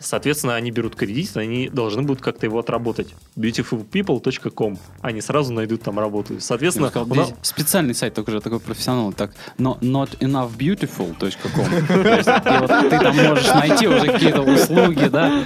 [0.00, 3.14] Соответственно, они берут кредит, они должны будут как-то его отработать.
[3.38, 4.78] beautifulpeople.com.
[5.00, 6.40] Они сразу найдут там работу.
[6.40, 9.78] Соответственно, сказал, у нас- специальный сайт только уже такой профессионал, так, но
[12.16, 15.44] есть, и вот ты там можешь найти уже какие-то услуги, да.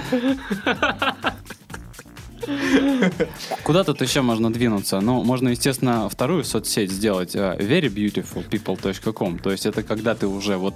[3.63, 4.99] Куда тут еще можно двинуться?
[4.99, 9.39] Ну, можно, естественно, вторую соцсеть сделать, э, verybeautifulpeople.com.
[9.39, 10.75] То есть это когда ты уже вот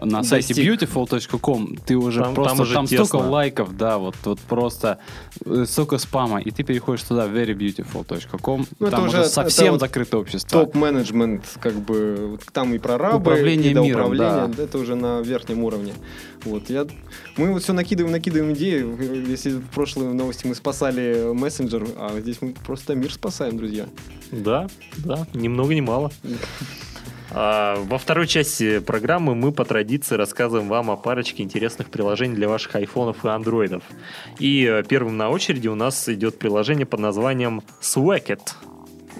[0.00, 0.82] на сайте Достиг.
[0.82, 3.04] beautiful.com ты уже Там- просто, там уже там тесно.
[3.06, 4.98] столько лайков, да, вот, вот просто
[5.44, 9.72] э, столько спама, и ты переходишь туда verybeautiful.com, Ну, это там уже- уже это совсем
[9.72, 10.60] вот закрытое общество.
[10.64, 14.50] Топ-менеджмент, как бы, вот там и прорабы, Управление и миром, да.
[14.58, 15.92] это уже на верхнем уровне.
[16.44, 16.86] Вот, я,
[17.36, 19.30] мы вот все накидываем, накидываем идеи.
[19.30, 23.86] Если в прошлой новости мы спасали мессенджер, а здесь мы просто мир спасаем, друзья.
[24.32, 24.66] Да,
[24.98, 26.10] да, ни много ни мало.
[27.34, 32.48] А, Во второй части программы мы по традиции рассказываем вам о парочке интересных приложений для
[32.48, 33.82] ваших айфонов и андроидов.
[34.38, 38.40] И э, первым на очереди у нас идет приложение под названием Swacket.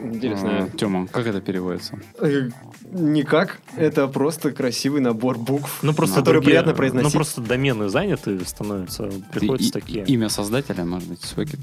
[0.01, 0.69] Интересно.
[0.77, 1.99] Тема, как это переводится?
[2.21, 2.49] Э,
[2.95, 3.61] Никак.
[3.77, 7.05] Это просто красивый набор букв, Ну просто который другие- приятно произносить.
[7.05, 10.05] Ну просто домены заняты становятся, приходится И- такие.
[10.05, 11.61] Имя создателя, может быть, Свекет.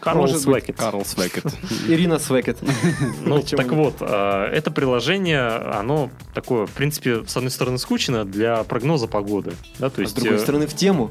[0.00, 0.72] Карл может Swacket.
[0.72, 1.44] Карл Свекет.
[1.88, 2.58] Ирина Свекет.
[3.24, 8.62] Ну, так вот, а, это приложение, оно такое, в принципе, с одной стороны, скучно для
[8.64, 9.52] прогноза погоды.
[9.78, 11.10] Да, то А есть, с другой э, стороны в тему,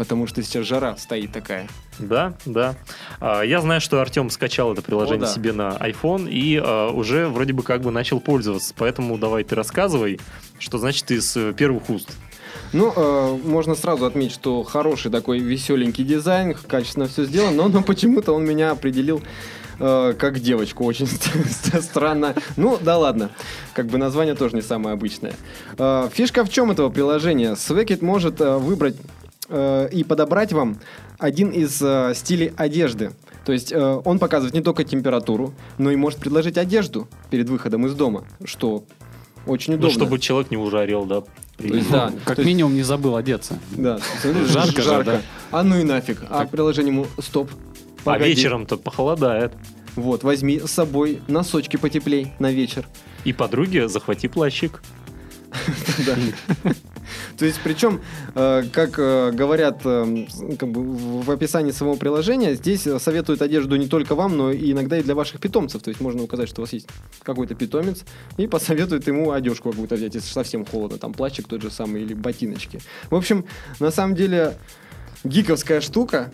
[0.00, 1.68] потому что сейчас жара стоит такая.
[1.98, 2.74] Да, да.
[3.20, 5.34] А, Я знаю, что Артем скачал это приложение О, да.
[5.34, 8.72] себе на iPhone и а, уже вроде бы как бы начал пользоваться.
[8.78, 10.18] Поэтому давай ты рассказывай,
[10.58, 12.08] что значит из э, первых уст.
[12.72, 17.82] Ну, э, можно сразу отметить, что хороший такой веселенький дизайн, качественно все сделано, но, но
[17.82, 19.20] почему-то он меня определил
[19.78, 20.86] э, как девочку.
[20.86, 22.34] Очень ст- странно.
[22.56, 23.28] Ну, да ладно.
[23.74, 25.34] Как бы название тоже не самое обычное.
[25.76, 27.52] Э, фишка в чем этого приложения?
[27.52, 28.96] Swagit может э, выбрать
[29.50, 30.78] э, и подобрать вам
[31.18, 33.12] один из э, стилей одежды.
[33.44, 37.86] То есть э, он показывает не только температуру, но и может предложить одежду перед выходом
[37.86, 38.84] из дома, что
[39.46, 39.88] очень удобно.
[39.88, 41.22] Ну, чтобы человек не ужарел, да.
[41.58, 43.58] То есть, да, Как то есть- минимум не забыл одеться.
[43.76, 45.20] да, Жарко же, да.
[45.50, 46.22] А ну и нафиг.
[46.28, 47.50] А приложение ему стоп.
[48.02, 48.30] А погоди.
[48.30, 49.52] вечером-то похолодает.
[49.96, 52.88] Вот, возьми с собой носочки потеплей на вечер.
[53.24, 54.82] И подруге захвати плащик.
[57.38, 58.00] То есть, причем,
[58.34, 60.26] э, как э, говорят э,
[60.58, 60.82] как бы
[61.22, 65.40] в описании самого приложения, здесь советуют одежду не только вам, но иногда и для ваших
[65.40, 65.82] питомцев.
[65.82, 66.88] То есть можно указать, что у вас есть
[67.22, 68.04] какой-то питомец,
[68.36, 72.14] и посоветуют ему одежку какую-то взять, если совсем холодно, там плащик тот же самый или
[72.14, 72.80] ботиночки.
[73.10, 73.44] В общем,
[73.78, 74.56] на самом деле,
[75.24, 76.30] гиковская штука.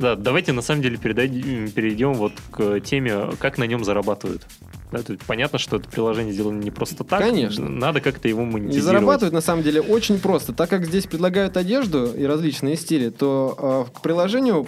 [0.00, 4.46] Да, давайте на самом деле передай- перейдем вот к теме, как на нем зарабатывают.
[4.90, 7.20] Да, есть понятно, что это приложение сделано не просто так.
[7.20, 7.68] Конечно.
[7.68, 8.84] Надо как-то его И монетизировать.
[8.84, 10.52] зарабатывают на самом деле очень просто.
[10.52, 14.66] Так как здесь предлагают одежду и различные стили, то э, к приложению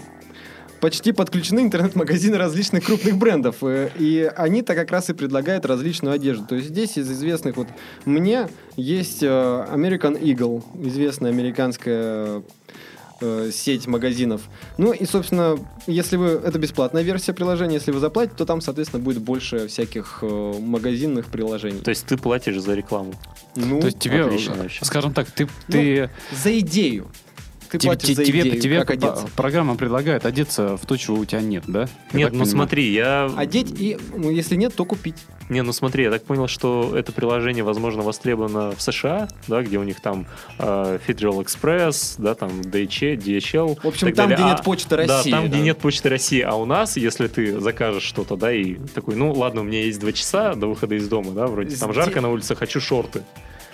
[0.81, 3.57] почти подключены интернет-магазины различных крупных брендов.
[3.63, 6.45] э, И они-то как раз и предлагают различную одежду.
[6.47, 7.69] То есть здесь из известных вот
[8.05, 12.43] мне есть э, American Eagle, известная американская
[13.23, 14.43] э, сеть магазинов.
[14.79, 16.29] Ну и, собственно, если вы...
[16.29, 17.75] Это бесплатная версия приложения.
[17.75, 20.27] Если вы заплатите, то там, соответственно, будет больше всяких э,
[20.61, 21.81] магазинных приложений.
[21.81, 23.15] То есть ты платишь за рекламу.
[23.55, 24.85] Ну, То есть тебе, отлично вообще.
[24.85, 27.11] скажем так, ты, ты За идею.
[27.73, 29.27] Ты тебе, платишь за тебе, идею, тебе как одеться.
[29.35, 31.89] программа предлагает одеться в то, чего у тебя нет, да?
[32.13, 32.47] Я Нет, ну понимаю.
[32.47, 33.31] смотри, я...
[33.37, 35.17] Одеть и, ну, если нет, то купить.
[35.49, 39.79] Не, ну смотри, я так понял, что это приложение, возможно, востребовано в США, да, где
[39.79, 40.27] у них там
[40.59, 43.81] э, Federal Express, да, там DH, DHL.
[43.83, 44.37] В общем, там, далее.
[44.37, 45.31] где А, нет почты России.
[45.31, 45.63] Да, там, где да.
[45.63, 46.41] нет почты России.
[46.41, 49.99] А у нас, если ты закажешь что-то, да, и такой, ну ладно, у меня есть
[50.01, 53.23] два часа до выхода из дома, да, вроде там Здесь- жарко на улице, хочу шорты.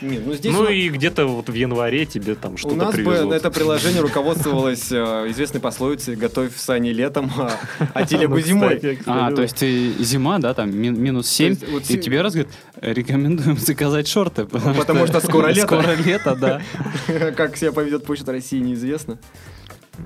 [0.00, 2.94] Нет, ну здесь ну у, и где-то вот в январе тебе там у что-то нас
[2.94, 3.32] бы привезут.
[3.32, 7.52] это приложение руководствовалось э, известной пословицей «Готовь сани летом, а,
[7.94, 8.98] а телегу Ну, зимой».
[9.06, 12.34] А, то есть э, зима, да, там мин- минус 7, есть вот и тебе раз
[12.34, 14.44] говорят, рекомендуем заказать шорты.
[14.44, 15.66] Потому что скоро лето.
[15.66, 16.62] Скоро лето, да.
[17.36, 19.18] Как себя поведет почта России, неизвестно.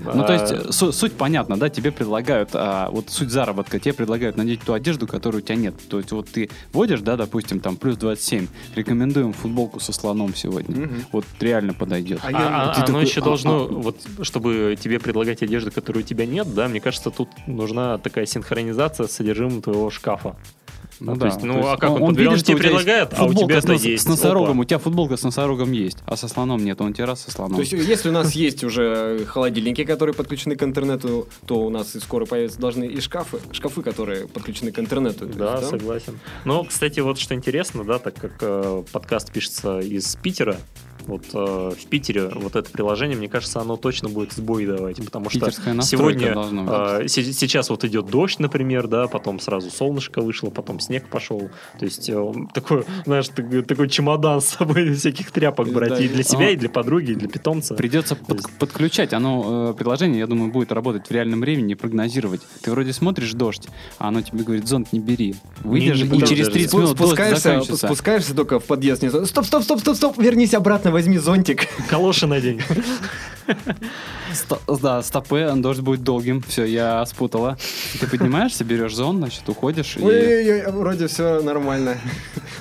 [0.01, 3.93] Ну, то есть, э, су- суть понятна, да, тебе предлагают, а, вот суть заработка, тебе
[3.93, 5.75] предлагают надеть ту одежду, которую у тебя нет.
[5.89, 10.75] То есть, вот ты водишь, да, допустим, там, плюс 27, рекомендуем футболку со слоном сегодня.
[10.87, 11.05] Мгм.
[11.11, 12.19] Вот реально подойдет.
[12.23, 13.67] А А, а- оно такой, еще а, должно, а.
[13.67, 18.25] вот, чтобы тебе предлагать одежду, которую у тебя нет, да, мне кажется, тут нужна такая
[18.25, 20.35] синхронизация с содержимым твоего шкафа.
[21.03, 21.25] Ну, то да.
[21.27, 23.61] есть, ну, а как он видит, подберет, что тебе есть предлагает, а у футболка тебя
[23.61, 24.03] с, это есть.
[24.03, 24.61] с носорогом, Опа.
[24.61, 27.55] у тебя футболка с носорогом есть, а со слоном нет, он тебе раз со слоном.
[27.55, 31.93] То есть, если у нас есть уже холодильники, которые подключены к интернету, то у нас
[31.95, 35.25] и скоро появятся должны и шкафы, шкафы, которые подключены к интернету.
[35.25, 36.19] Да, есть, согласен.
[36.45, 40.55] Но, кстати, вот что интересно, да, так как э, подкаст пишется из Питера,
[41.05, 45.29] вот э, в Питере вот это приложение, мне кажется, оно точно будет сбой давать, потому
[45.29, 45.51] что
[45.81, 46.33] сегодня
[47.03, 51.49] э, се- сейчас вот идет дождь, например, да, потом сразу солнышко вышло, потом снег пошел,
[51.79, 56.05] то есть э, такой, знаешь, такой, такой чемодан с собой всяких тряпок Да, брать и
[56.05, 56.49] и- для себя, а.
[56.51, 57.73] и для подруги, и для питомца.
[57.75, 59.13] Придется под- есть- подключать.
[59.13, 62.41] Оно, э, приложение, я думаю, будет работать в реальном времени, прогнозировать.
[62.61, 63.67] Ты вроде смотришь дождь,
[63.99, 65.35] а оно тебе говорит, зонт не бери.
[65.63, 66.51] Выйдешь, не и буду через даже.
[66.59, 69.01] 30 Спу- минут спускаешься, спускаешься только в подъезд.
[69.03, 71.67] не- Стоп, стоп, стоп, стоп, стоп, вернись обратно, возьми зонтик.
[71.89, 72.61] Калоши надень.
[74.81, 76.41] Да, стопе, дождь будет долгим.
[76.41, 77.57] Все, я спутала.
[77.99, 79.97] Ты поднимаешься, берешь зон, значит, уходишь.
[79.97, 81.97] и- Ой-ой-ой, вроде все нормально.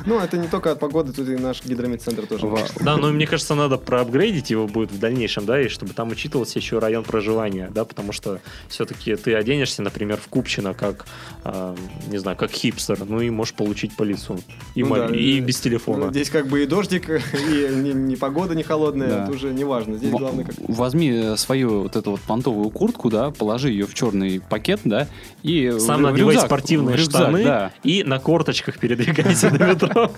[0.04, 2.46] Ну, это не только от погоды, тут и наш гидромедцентр тоже.
[2.80, 6.58] Да, но мне кажется, надо проапгрейдить его будет в дальнейшем, да, и чтобы там учитывался
[6.58, 11.06] еще район проживания, да, потому что все-таки ты оденешься, например, в Купчино, как,
[11.44, 11.74] а,
[12.08, 14.40] не знаю, как хипстер, ну и можешь получить по лицу.
[14.74, 16.06] И, Ну да, и без телефона.
[16.06, 17.08] Ну, Здесь как бы и дождик,
[17.50, 17.68] и
[18.12, 19.22] не, не погода не холодная, Да.
[19.24, 19.96] это уже не важно.
[19.96, 20.54] Здесь Во- главное как...
[20.68, 25.08] Возьми свою вот эту вот понтовую куртку, да, положи ее в черный пакет, да,
[25.42, 27.72] и в- Сам в надевай рюкзак, спортивные в рюкзак, штаны да.
[27.82, 30.10] и на корточках передвигайся до метро.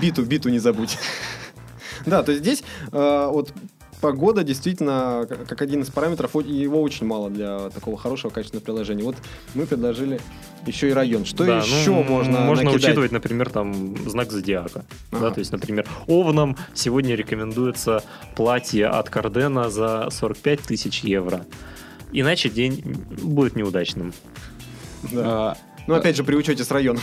[0.00, 0.98] Биту, биту не забудь.
[2.06, 3.52] Да, то есть здесь э, вот
[4.00, 9.02] погода действительно как один из параметров, его очень мало для такого хорошего качественного приложения.
[9.02, 9.16] Вот
[9.54, 10.20] мы предложили
[10.66, 11.24] еще и район.
[11.24, 12.84] Что Да, еще ну, можно Можно накидать?
[12.84, 14.84] учитывать, например, там знак зодиака.
[15.10, 15.28] Ага.
[15.28, 18.02] Да, то есть, например, овнам сегодня рекомендуется
[18.36, 21.46] платье от Кардена за 45 тысяч евро.
[22.12, 22.82] Иначе день
[23.22, 24.12] будет неудачным.
[25.12, 25.56] Да.
[25.90, 27.02] Ну, опять же, при учете с районом.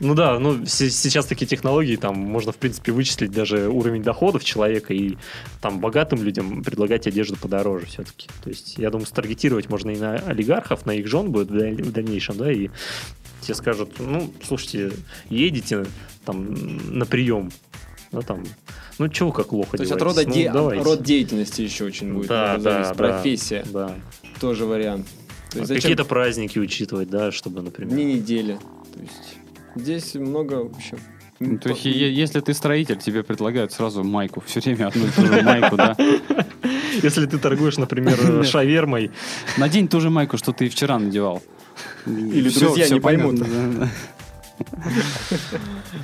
[0.00, 4.42] Ну да, ну се- сейчас такие технологии, там можно, в принципе, вычислить даже уровень доходов
[4.44, 5.16] человека и
[5.60, 8.28] там богатым людям предлагать одежду подороже все-таки.
[8.42, 11.82] То есть, я думаю, старгетировать можно и на олигархов, на их жен будет в даль-
[11.82, 12.70] в дальнейшем, да, и
[13.40, 14.90] тебе скажут, ну, слушайте,
[15.30, 15.84] едете
[16.24, 16.54] там
[16.98, 17.52] на прием,
[18.10, 18.42] да, там,
[18.98, 22.28] ну, чего как лохо То есть от рода, Ну, де- род деятельности еще очень будет.
[22.28, 22.94] Да, да, да.
[22.94, 23.94] Профессия Да.
[24.40, 25.06] тоже вариант.
[25.54, 27.92] Есть зачем Какие-то праздники учитывать, да, чтобы, например...
[27.94, 28.58] дни недели.
[28.92, 29.36] То есть
[29.74, 30.96] здесь много вообще.
[31.40, 35.26] ну, то есть, если ты строитель, тебе предлагают сразу майку, все время одну и ту
[35.26, 35.96] же майку, да.
[37.02, 39.10] Если ты торгуешь, например, шавермой,
[39.56, 41.42] Надень ту же майку, что ты вчера надевал.
[42.06, 43.40] Или Всё- друзья не поймут.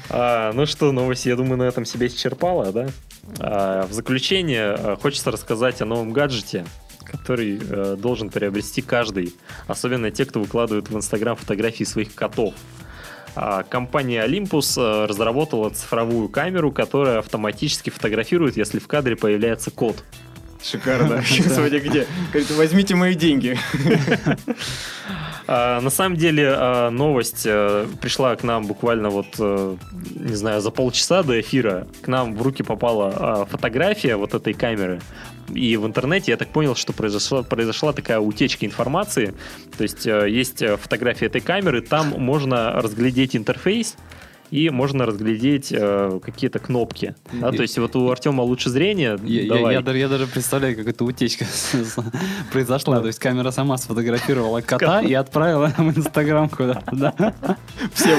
[0.08, 2.88] А, ну что, новость, я думаю, на этом себя исчерпала, да?
[3.38, 6.66] А, в заключение а, хочется рассказать о новом гаджете,
[7.04, 9.34] который э, должен приобрести каждый,
[9.66, 12.54] особенно те, кто выкладывает в Инстаграм фотографии своих котов.
[13.36, 20.02] А, компания Olympus э, разработала цифровую камеру, которая автоматически фотографирует, если в кадре появляется кот.
[20.62, 21.22] Шикарно.
[21.26, 22.06] Сегодня где?
[22.32, 23.58] Говорит, возьмите мои деньги.
[25.52, 29.76] А, на самом деле а, новость э, пришла к нам буквально вот, э,
[30.14, 31.88] не знаю, за полчаса до эфира.
[32.02, 35.00] К нам в руки попала а, фотография вот этой камеры.
[35.54, 39.34] И в интернете я так понял, что произошла, произошла такая утечка информации.
[39.76, 43.96] То есть э, есть э, фотография этой камеры, там можно разглядеть интерфейс,
[44.50, 47.14] и можно разглядеть э, какие-то кнопки.
[47.32, 47.50] Да?
[47.50, 49.16] И- То есть вот у Артема лучше зрение.
[49.22, 49.74] Я, я- давай.
[49.74, 51.44] я даже, я даже представляю, как эта утечка
[52.52, 53.00] произошла.
[53.00, 56.84] То есть камера сама сфотографировала кота и отправила в Инстаграм куда-то.
[56.96, 57.34] да.
[57.94, 58.18] Всем.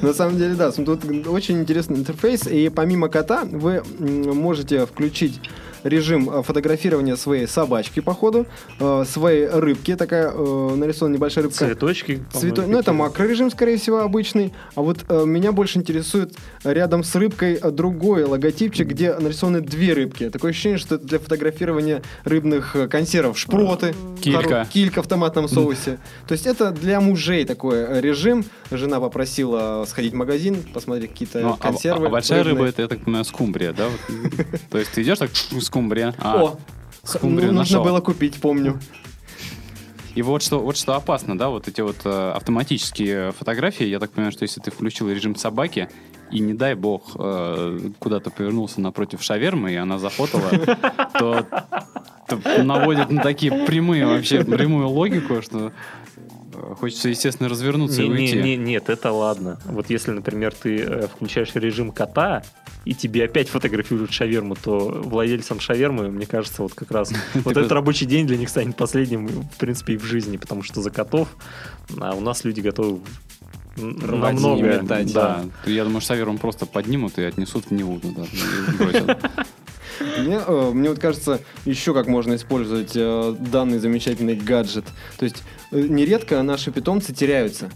[0.00, 5.40] На самом деле, да, тут очень интересный интерфейс, и помимо кота вы можете включить
[5.88, 8.46] режим э, фотографирования своей собачки, походу,
[8.80, 11.58] э, своей рыбки, такая э, нарисована небольшая рыбка.
[11.66, 12.20] Цветочки.
[12.32, 14.52] Цвето- Ну, это макрорежим, скорее всего, обычный.
[14.74, 20.28] А вот э, меня больше интересует рядом с рыбкой другой логотипчик, где нарисованы две рыбки.
[20.30, 23.38] Такое ощущение, что это для фотографирования рыбных консервов.
[23.38, 23.94] Шпроты.
[24.20, 24.40] Килька.
[24.62, 25.98] хоро- Килька в томатном соусе.
[26.26, 28.44] То есть это для мужей такой режим.
[28.70, 32.06] Жена попросила сходить в магазин, посмотреть какие-то Ну, а- консервы.
[32.06, 33.86] а большая рыба, это, я так понимаю, скумбрия, да?
[34.70, 35.77] То есть ты идешь так, скумбрия.
[36.18, 36.58] А, О,
[37.02, 37.84] скумбрию ну, нужно нашел.
[37.84, 38.78] было купить, помню.
[40.14, 44.10] И вот что, вот что опасно, да, вот эти вот э, автоматические фотографии, я так
[44.10, 45.88] понимаю, что если ты включил режим собаки,
[46.32, 50.50] и не дай бог э, куда-то повернулся напротив шавермы, и она зафотала,
[51.18, 51.46] то,
[52.62, 55.72] наводит на такие прямые вообще, прямую логику, что
[56.78, 58.42] хочется, естественно, развернуться и Не- не- уйти.
[58.42, 59.58] не- нет, это ладно.
[59.64, 62.42] Вот если, например, ты э, включаешь режим кота,
[62.84, 67.72] и тебе опять фотографируют шаверму, то владельцам шавермы, мне кажется, вот как раз вот этот
[67.72, 71.28] рабочий день для них станет последним, в принципе, и в жизни, потому что за котов,
[72.00, 73.00] а у нас люди готовы
[73.76, 75.44] намного, и да.
[75.66, 79.18] Я думаю, шаверму просто поднимут и отнесут в Неву туда, и бросят.
[80.18, 84.84] Мне, э, мне вот кажется, еще как можно использовать э, данный замечательный гаджет.
[85.18, 87.70] То есть э, нередко наши питомцы теряются.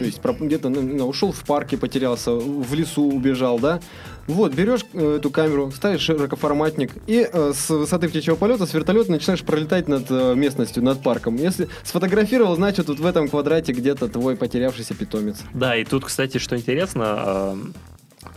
[0.00, 3.80] То есть где-то ну, ушел в парке, потерялся, в лесу убежал, да?
[4.26, 9.10] Вот, берешь э, эту камеру, ставишь широкоформатник и э, с высоты птичьего полета с вертолета
[9.10, 11.36] начинаешь пролетать над э, местностью, над парком.
[11.36, 15.42] Если сфотографировал, значит, вот в этом квадрате где-то твой потерявшийся питомец.
[15.52, 17.56] Да, и тут, кстати, что интересно, э,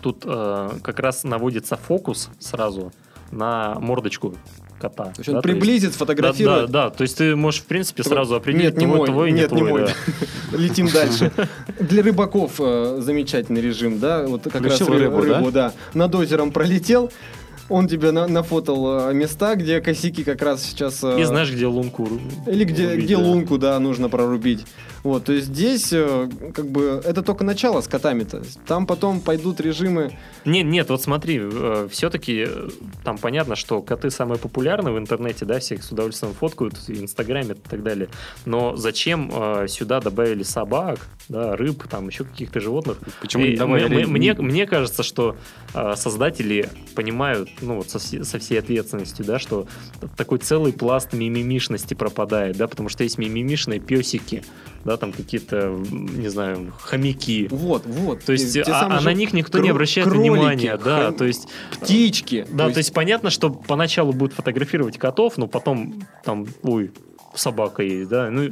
[0.02, 2.92] тут э, как раз наводится фокус сразу
[3.34, 4.36] на мордочку
[4.80, 5.06] кота.
[5.06, 6.70] То есть он да, приблизит, да, сфотографирует.
[6.70, 9.32] да, да, то есть ты можешь, в принципе, Такой, сразу определить, Нет, не мой, твой,
[9.32, 9.86] нет, не твой, мой.
[9.86, 9.94] да.
[10.58, 11.32] Летим дальше.
[11.80, 16.52] Для рыбаков э, замечательный режим, да, вот как раз Включил рыбу, рыбу, да, над озером
[16.52, 17.12] пролетел,
[17.70, 21.04] он тебе на- нафотал э, места, где косяки как раз сейчас...
[21.04, 22.08] э, И знаешь, где лунку
[22.48, 23.24] Или где, рубить, где да.
[23.24, 24.66] лунку, да, нужно прорубить.
[25.04, 28.44] Вот, то есть здесь, э, как бы, это только начало с котами-то.
[28.68, 30.18] Там потом пойдут режимы...
[30.46, 31.42] Нет, нет, вот смотри,
[31.90, 32.48] все-таки
[33.04, 37.52] там понятно, что коты самые популярные в интернете, да, всех с удовольствием фоткают, и инстаграме
[37.56, 38.08] и так далее.
[38.46, 41.00] Но зачем э, сюда добавили собак,
[41.30, 42.98] да, рыб, там еще каких-то животных?
[43.22, 43.86] Почему И не добавили?
[43.96, 45.36] м- м- Мне, мне кажется, что
[45.74, 49.68] э, создатели понимают, ну, вот со, со всей ответственностью, да, что
[50.18, 54.44] такой целый пласт мимимишности пропадает, да, потому что есть мимимишные песики,
[54.86, 57.48] да, там какие-то, не знаю, хомяки.
[57.52, 58.24] Вот, вот.
[58.24, 61.26] То есть, а, а на них никто не кро- обращает кролики, внимания, да, хом- то
[61.26, 61.48] есть,
[61.80, 62.46] Птички.
[62.52, 66.92] да, то есть понятно, что поначалу будут фотографировать котов, но потом там, ой,
[67.36, 68.50] собака есть, да, ну,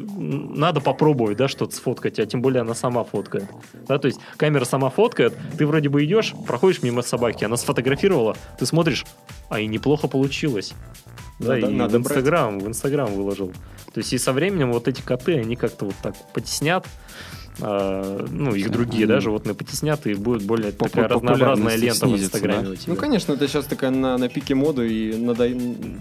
[0.56, 3.46] надо попробовать, да, что-то сфоткать, а тем более она сама фоткает,
[3.88, 8.36] да, то есть камера сама фоткает, ты вроде бы идешь, проходишь мимо собаки, она сфотографировала,
[8.60, 9.06] ты смотришь,
[9.50, 10.74] а и неплохо получилось.
[11.40, 12.02] Да, Надо- и надо в.
[12.02, 13.52] Инстаграм, в Инстаграм выложил.
[13.94, 16.86] То есть и со временем вот эти коты, они как-то вот так потеснят,
[17.62, 22.16] а, ну, их другие, да, Они- животные потеснят, и будет более такая разнообразная лента в
[22.16, 22.76] Инстаграме да?
[22.88, 25.50] Ну, конечно, это сейчас такая на, на пике моды и надо-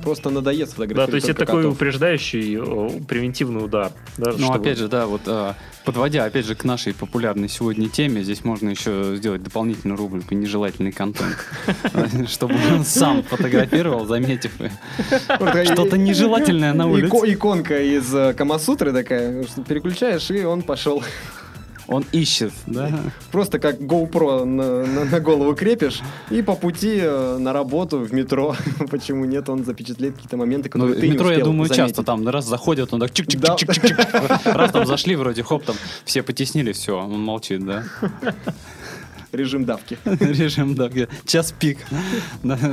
[0.03, 1.75] просто надоест Да, фотографировать то есть это такой котов.
[1.77, 3.93] упреждающий э, превентивный удар.
[4.17, 5.55] Да, Ну, чтобы- опять же, да, вот а,
[5.85, 10.93] подводя, опять же, к нашей популярной сегодня теме, здесь можно еще сделать дополнительную рубрику «Нежелательный
[10.93, 11.37] контент»,
[12.29, 14.71] чтобы он сам фотографировал, заметив э,
[15.65, 17.09] что-то нежелательное на улице.
[17.09, 21.03] Ико- иконка из э, Камасутры такая, что переключаешь, и он пошел.
[21.91, 22.89] Он ищет, да?
[23.33, 28.13] Просто как GoPro на, на- на голову крепишь, и по пути э, на работу, в
[28.15, 28.55] метро,
[28.91, 31.67] почему нет, он запечатлеет какие-то моменты, Ну, которые в ты не метро, я успел думаю,
[31.69, 31.87] заметить.
[31.97, 33.57] часто там раз заходят, он так чик чик Да.
[34.45, 35.75] Раз там зашли, вроде хоп, там
[36.05, 37.83] все потеснили, все, он молчит, да?
[39.33, 39.97] Режим давки.
[40.05, 41.79] Режим, да, где час пик.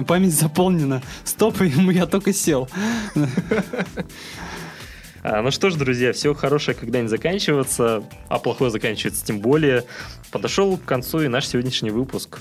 [0.08, 1.02] Память заполнена.
[1.24, 2.68] Стоп, я только сел.
[5.24, 9.84] А, ну что ж, друзья, все хорошее когда-нибудь заканчивается, а плохое заканчивается тем более.
[10.32, 12.40] Подошел к концу и наш сегодняшний выпуск.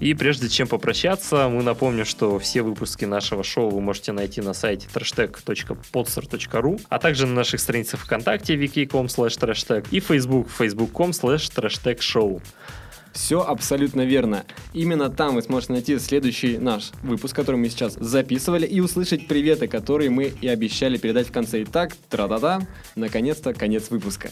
[0.00, 4.54] И прежде чем попрощаться, мы напомним, что все выпуски нашего шоу вы можете найти на
[4.54, 12.00] сайте trashtag.podster.ru, а также на наших страницах ВКонтакте wiki.com trashtag и Facebook facebook.com trashtag
[13.18, 14.44] Все абсолютно верно.
[14.72, 19.66] Именно там вы сможете найти следующий наш выпуск, который мы сейчас записывали, и услышать приветы,
[19.66, 21.64] которые мы и обещали передать в конце.
[21.64, 22.60] Итак, тра-да-да,
[22.94, 24.30] наконец-то конец выпуска.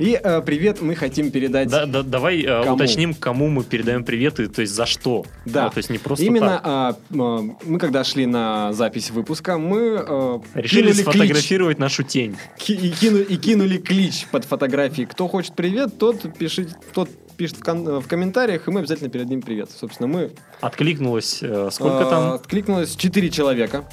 [0.00, 1.68] И э, привет мы хотим передать...
[1.68, 2.74] Да, да, давай э, Кому?
[2.74, 5.24] уточним, кому мы передаем приветы, то есть за что.
[5.44, 5.64] Да.
[5.66, 6.60] Ну, то есть не просто Именно так.
[6.64, 11.04] а, мы, когда шли на запись выпуска, мы э, Решили кинули клич.
[11.04, 12.36] сфотографировать нашу тень.
[12.58, 15.06] Ки- и, кину- и кинули клич под фотографией.
[15.06, 19.42] Кто хочет привет, тот пишет, тот пишет в, кон- в комментариях, и мы обязательно передадим
[19.42, 19.70] привет.
[19.70, 20.30] Собственно, мы...
[20.60, 22.32] Откликнулось э, сколько а, там?
[22.32, 23.84] Откликнулось 4 человека.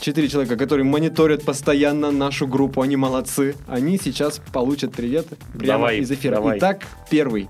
[0.00, 3.56] Четыре человека, которые мониторят постоянно нашу группу, они молодцы.
[3.66, 6.34] Они сейчас получат привет прямо Давай, из эфира.
[6.34, 6.58] давай.
[6.58, 7.48] Итак, первый.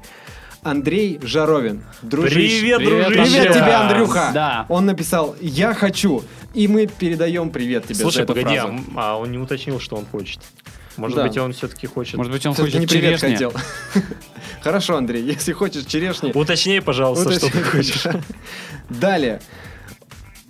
[0.62, 1.84] Андрей Жаровин.
[2.02, 2.60] Дружище.
[2.60, 3.40] Привет, Привет, дружище!
[3.40, 3.74] Привет тебе.
[3.74, 4.30] Андрюха!
[4.34, 4.66] Да.
[4.68, 6.24] Он написал «Я хочу»,
[6.54, 8.82] и мы передаем привет тебе за Слушай, эту погоди, а, фразу.
[8.96, 10.40] а он не уточнил, что он хочет.
[10.96, 11.26] Может Да.
[11.26, 12.14] быть, он все-таки хочет...
[12.16, 13.32] Может быть, он хочет не привет черешни?
[13.34, 13.52] хотел.
[14.62, 16.32] Хорошо, Андрей, если хочешь черешни...
[16.32, 18.04] Уточнее, пожалуйста, вот что ты хочешь.
[18.88, 19.40] Далее.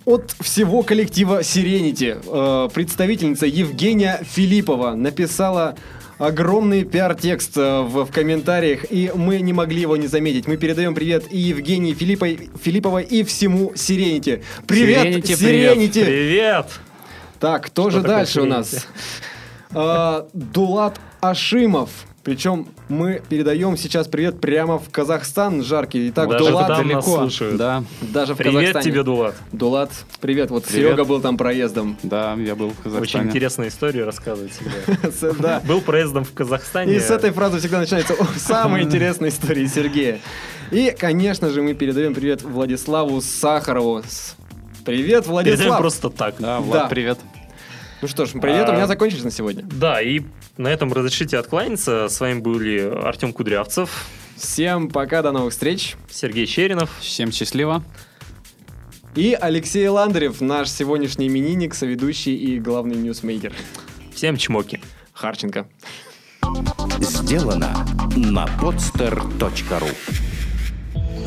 [0.05, 5.75] От всего коллектива Serenity э, представительница Евгения Филиппова написала
[6.17, 10.47] огромный пиар-текст э, в, в комментариях, и мы не могли его не заметить.
[10.47, 14.43] Мы передаем привет и Евгении Филиппой, Филипповой, и всему Serenity.
[14.65, 15.91] Привет, Serenity, Serenity!
[15.91, 16.05] привет.
[16.05, 16.65] Привет!
[17.41, 18.49] Так, кто же дальше у Serenity?
[18.49, 18.87] нас?
[19.73, 21.89] А, Дулат Ашимов.
[22.23, 26.09] Причем мы передаем сейчас привет прямо в Казахстан жаркий.
[26.09, 27.17] Итак, Даже Дулат там нас Далеко.
[27.21, 27.55] слушают.
[27.55, 28.83] Да, даже в Привет Казахстане.
[28.85, 29.35] тебе, Дулат.
[29.53, 30.51] Дулат, привет.
[30.51, 30.89] Вот Привет.
[30.89, 31.97] Серега был там проездом.
[32.03, 33.29] да, я был в Очень Казахстане.
[33.29, 35.09] интересную историю рассказывать всегда.
[35.11, 35.61] С- Да.
[35.65, 36.95] Был проездом в Казахстане.
[36.95, 40.19] И с этой фразы всегда начинается самая интересная история Сергея.
[40.71, 44.01] И, конечно же, мы передаем привет Владиславу Сахарову.
[44.83, 45.77] Привет, Передаем Владислав!
[45.77, 46.35] просто так.
[46.39, 47.19] Да, Влад, привет.
[48.01, 49.63] Ну что ж, привет, у А, меня закончились на сегодня.
[49.63, 50.21] Да, и
[50.57, 52.07] на этом разрешите откланяться.
[52.09, 53.89] С вами были Артем Кудрявцев,
[54.37, 55.95] Всем пока, до новых встреч.
[56.11, 56.91] Сергей Щеринов.
[56.99, 57.83] Всем счастливо.
[59.15, 63.53] И Алексей Ландарев, наш сегодняшний именинник, соведущий и главный ньюсмейкер.
[64.13, 64.79] Всем чмоки.
[65.13, 65.67] Харченко.
[66.99, 67.73] Сделано
[68.15, 69.89] на podster.ru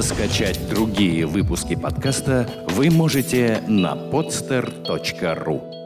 [0.00, 5.79] Скачать другие выпуски подкаста вы можете на podster.ru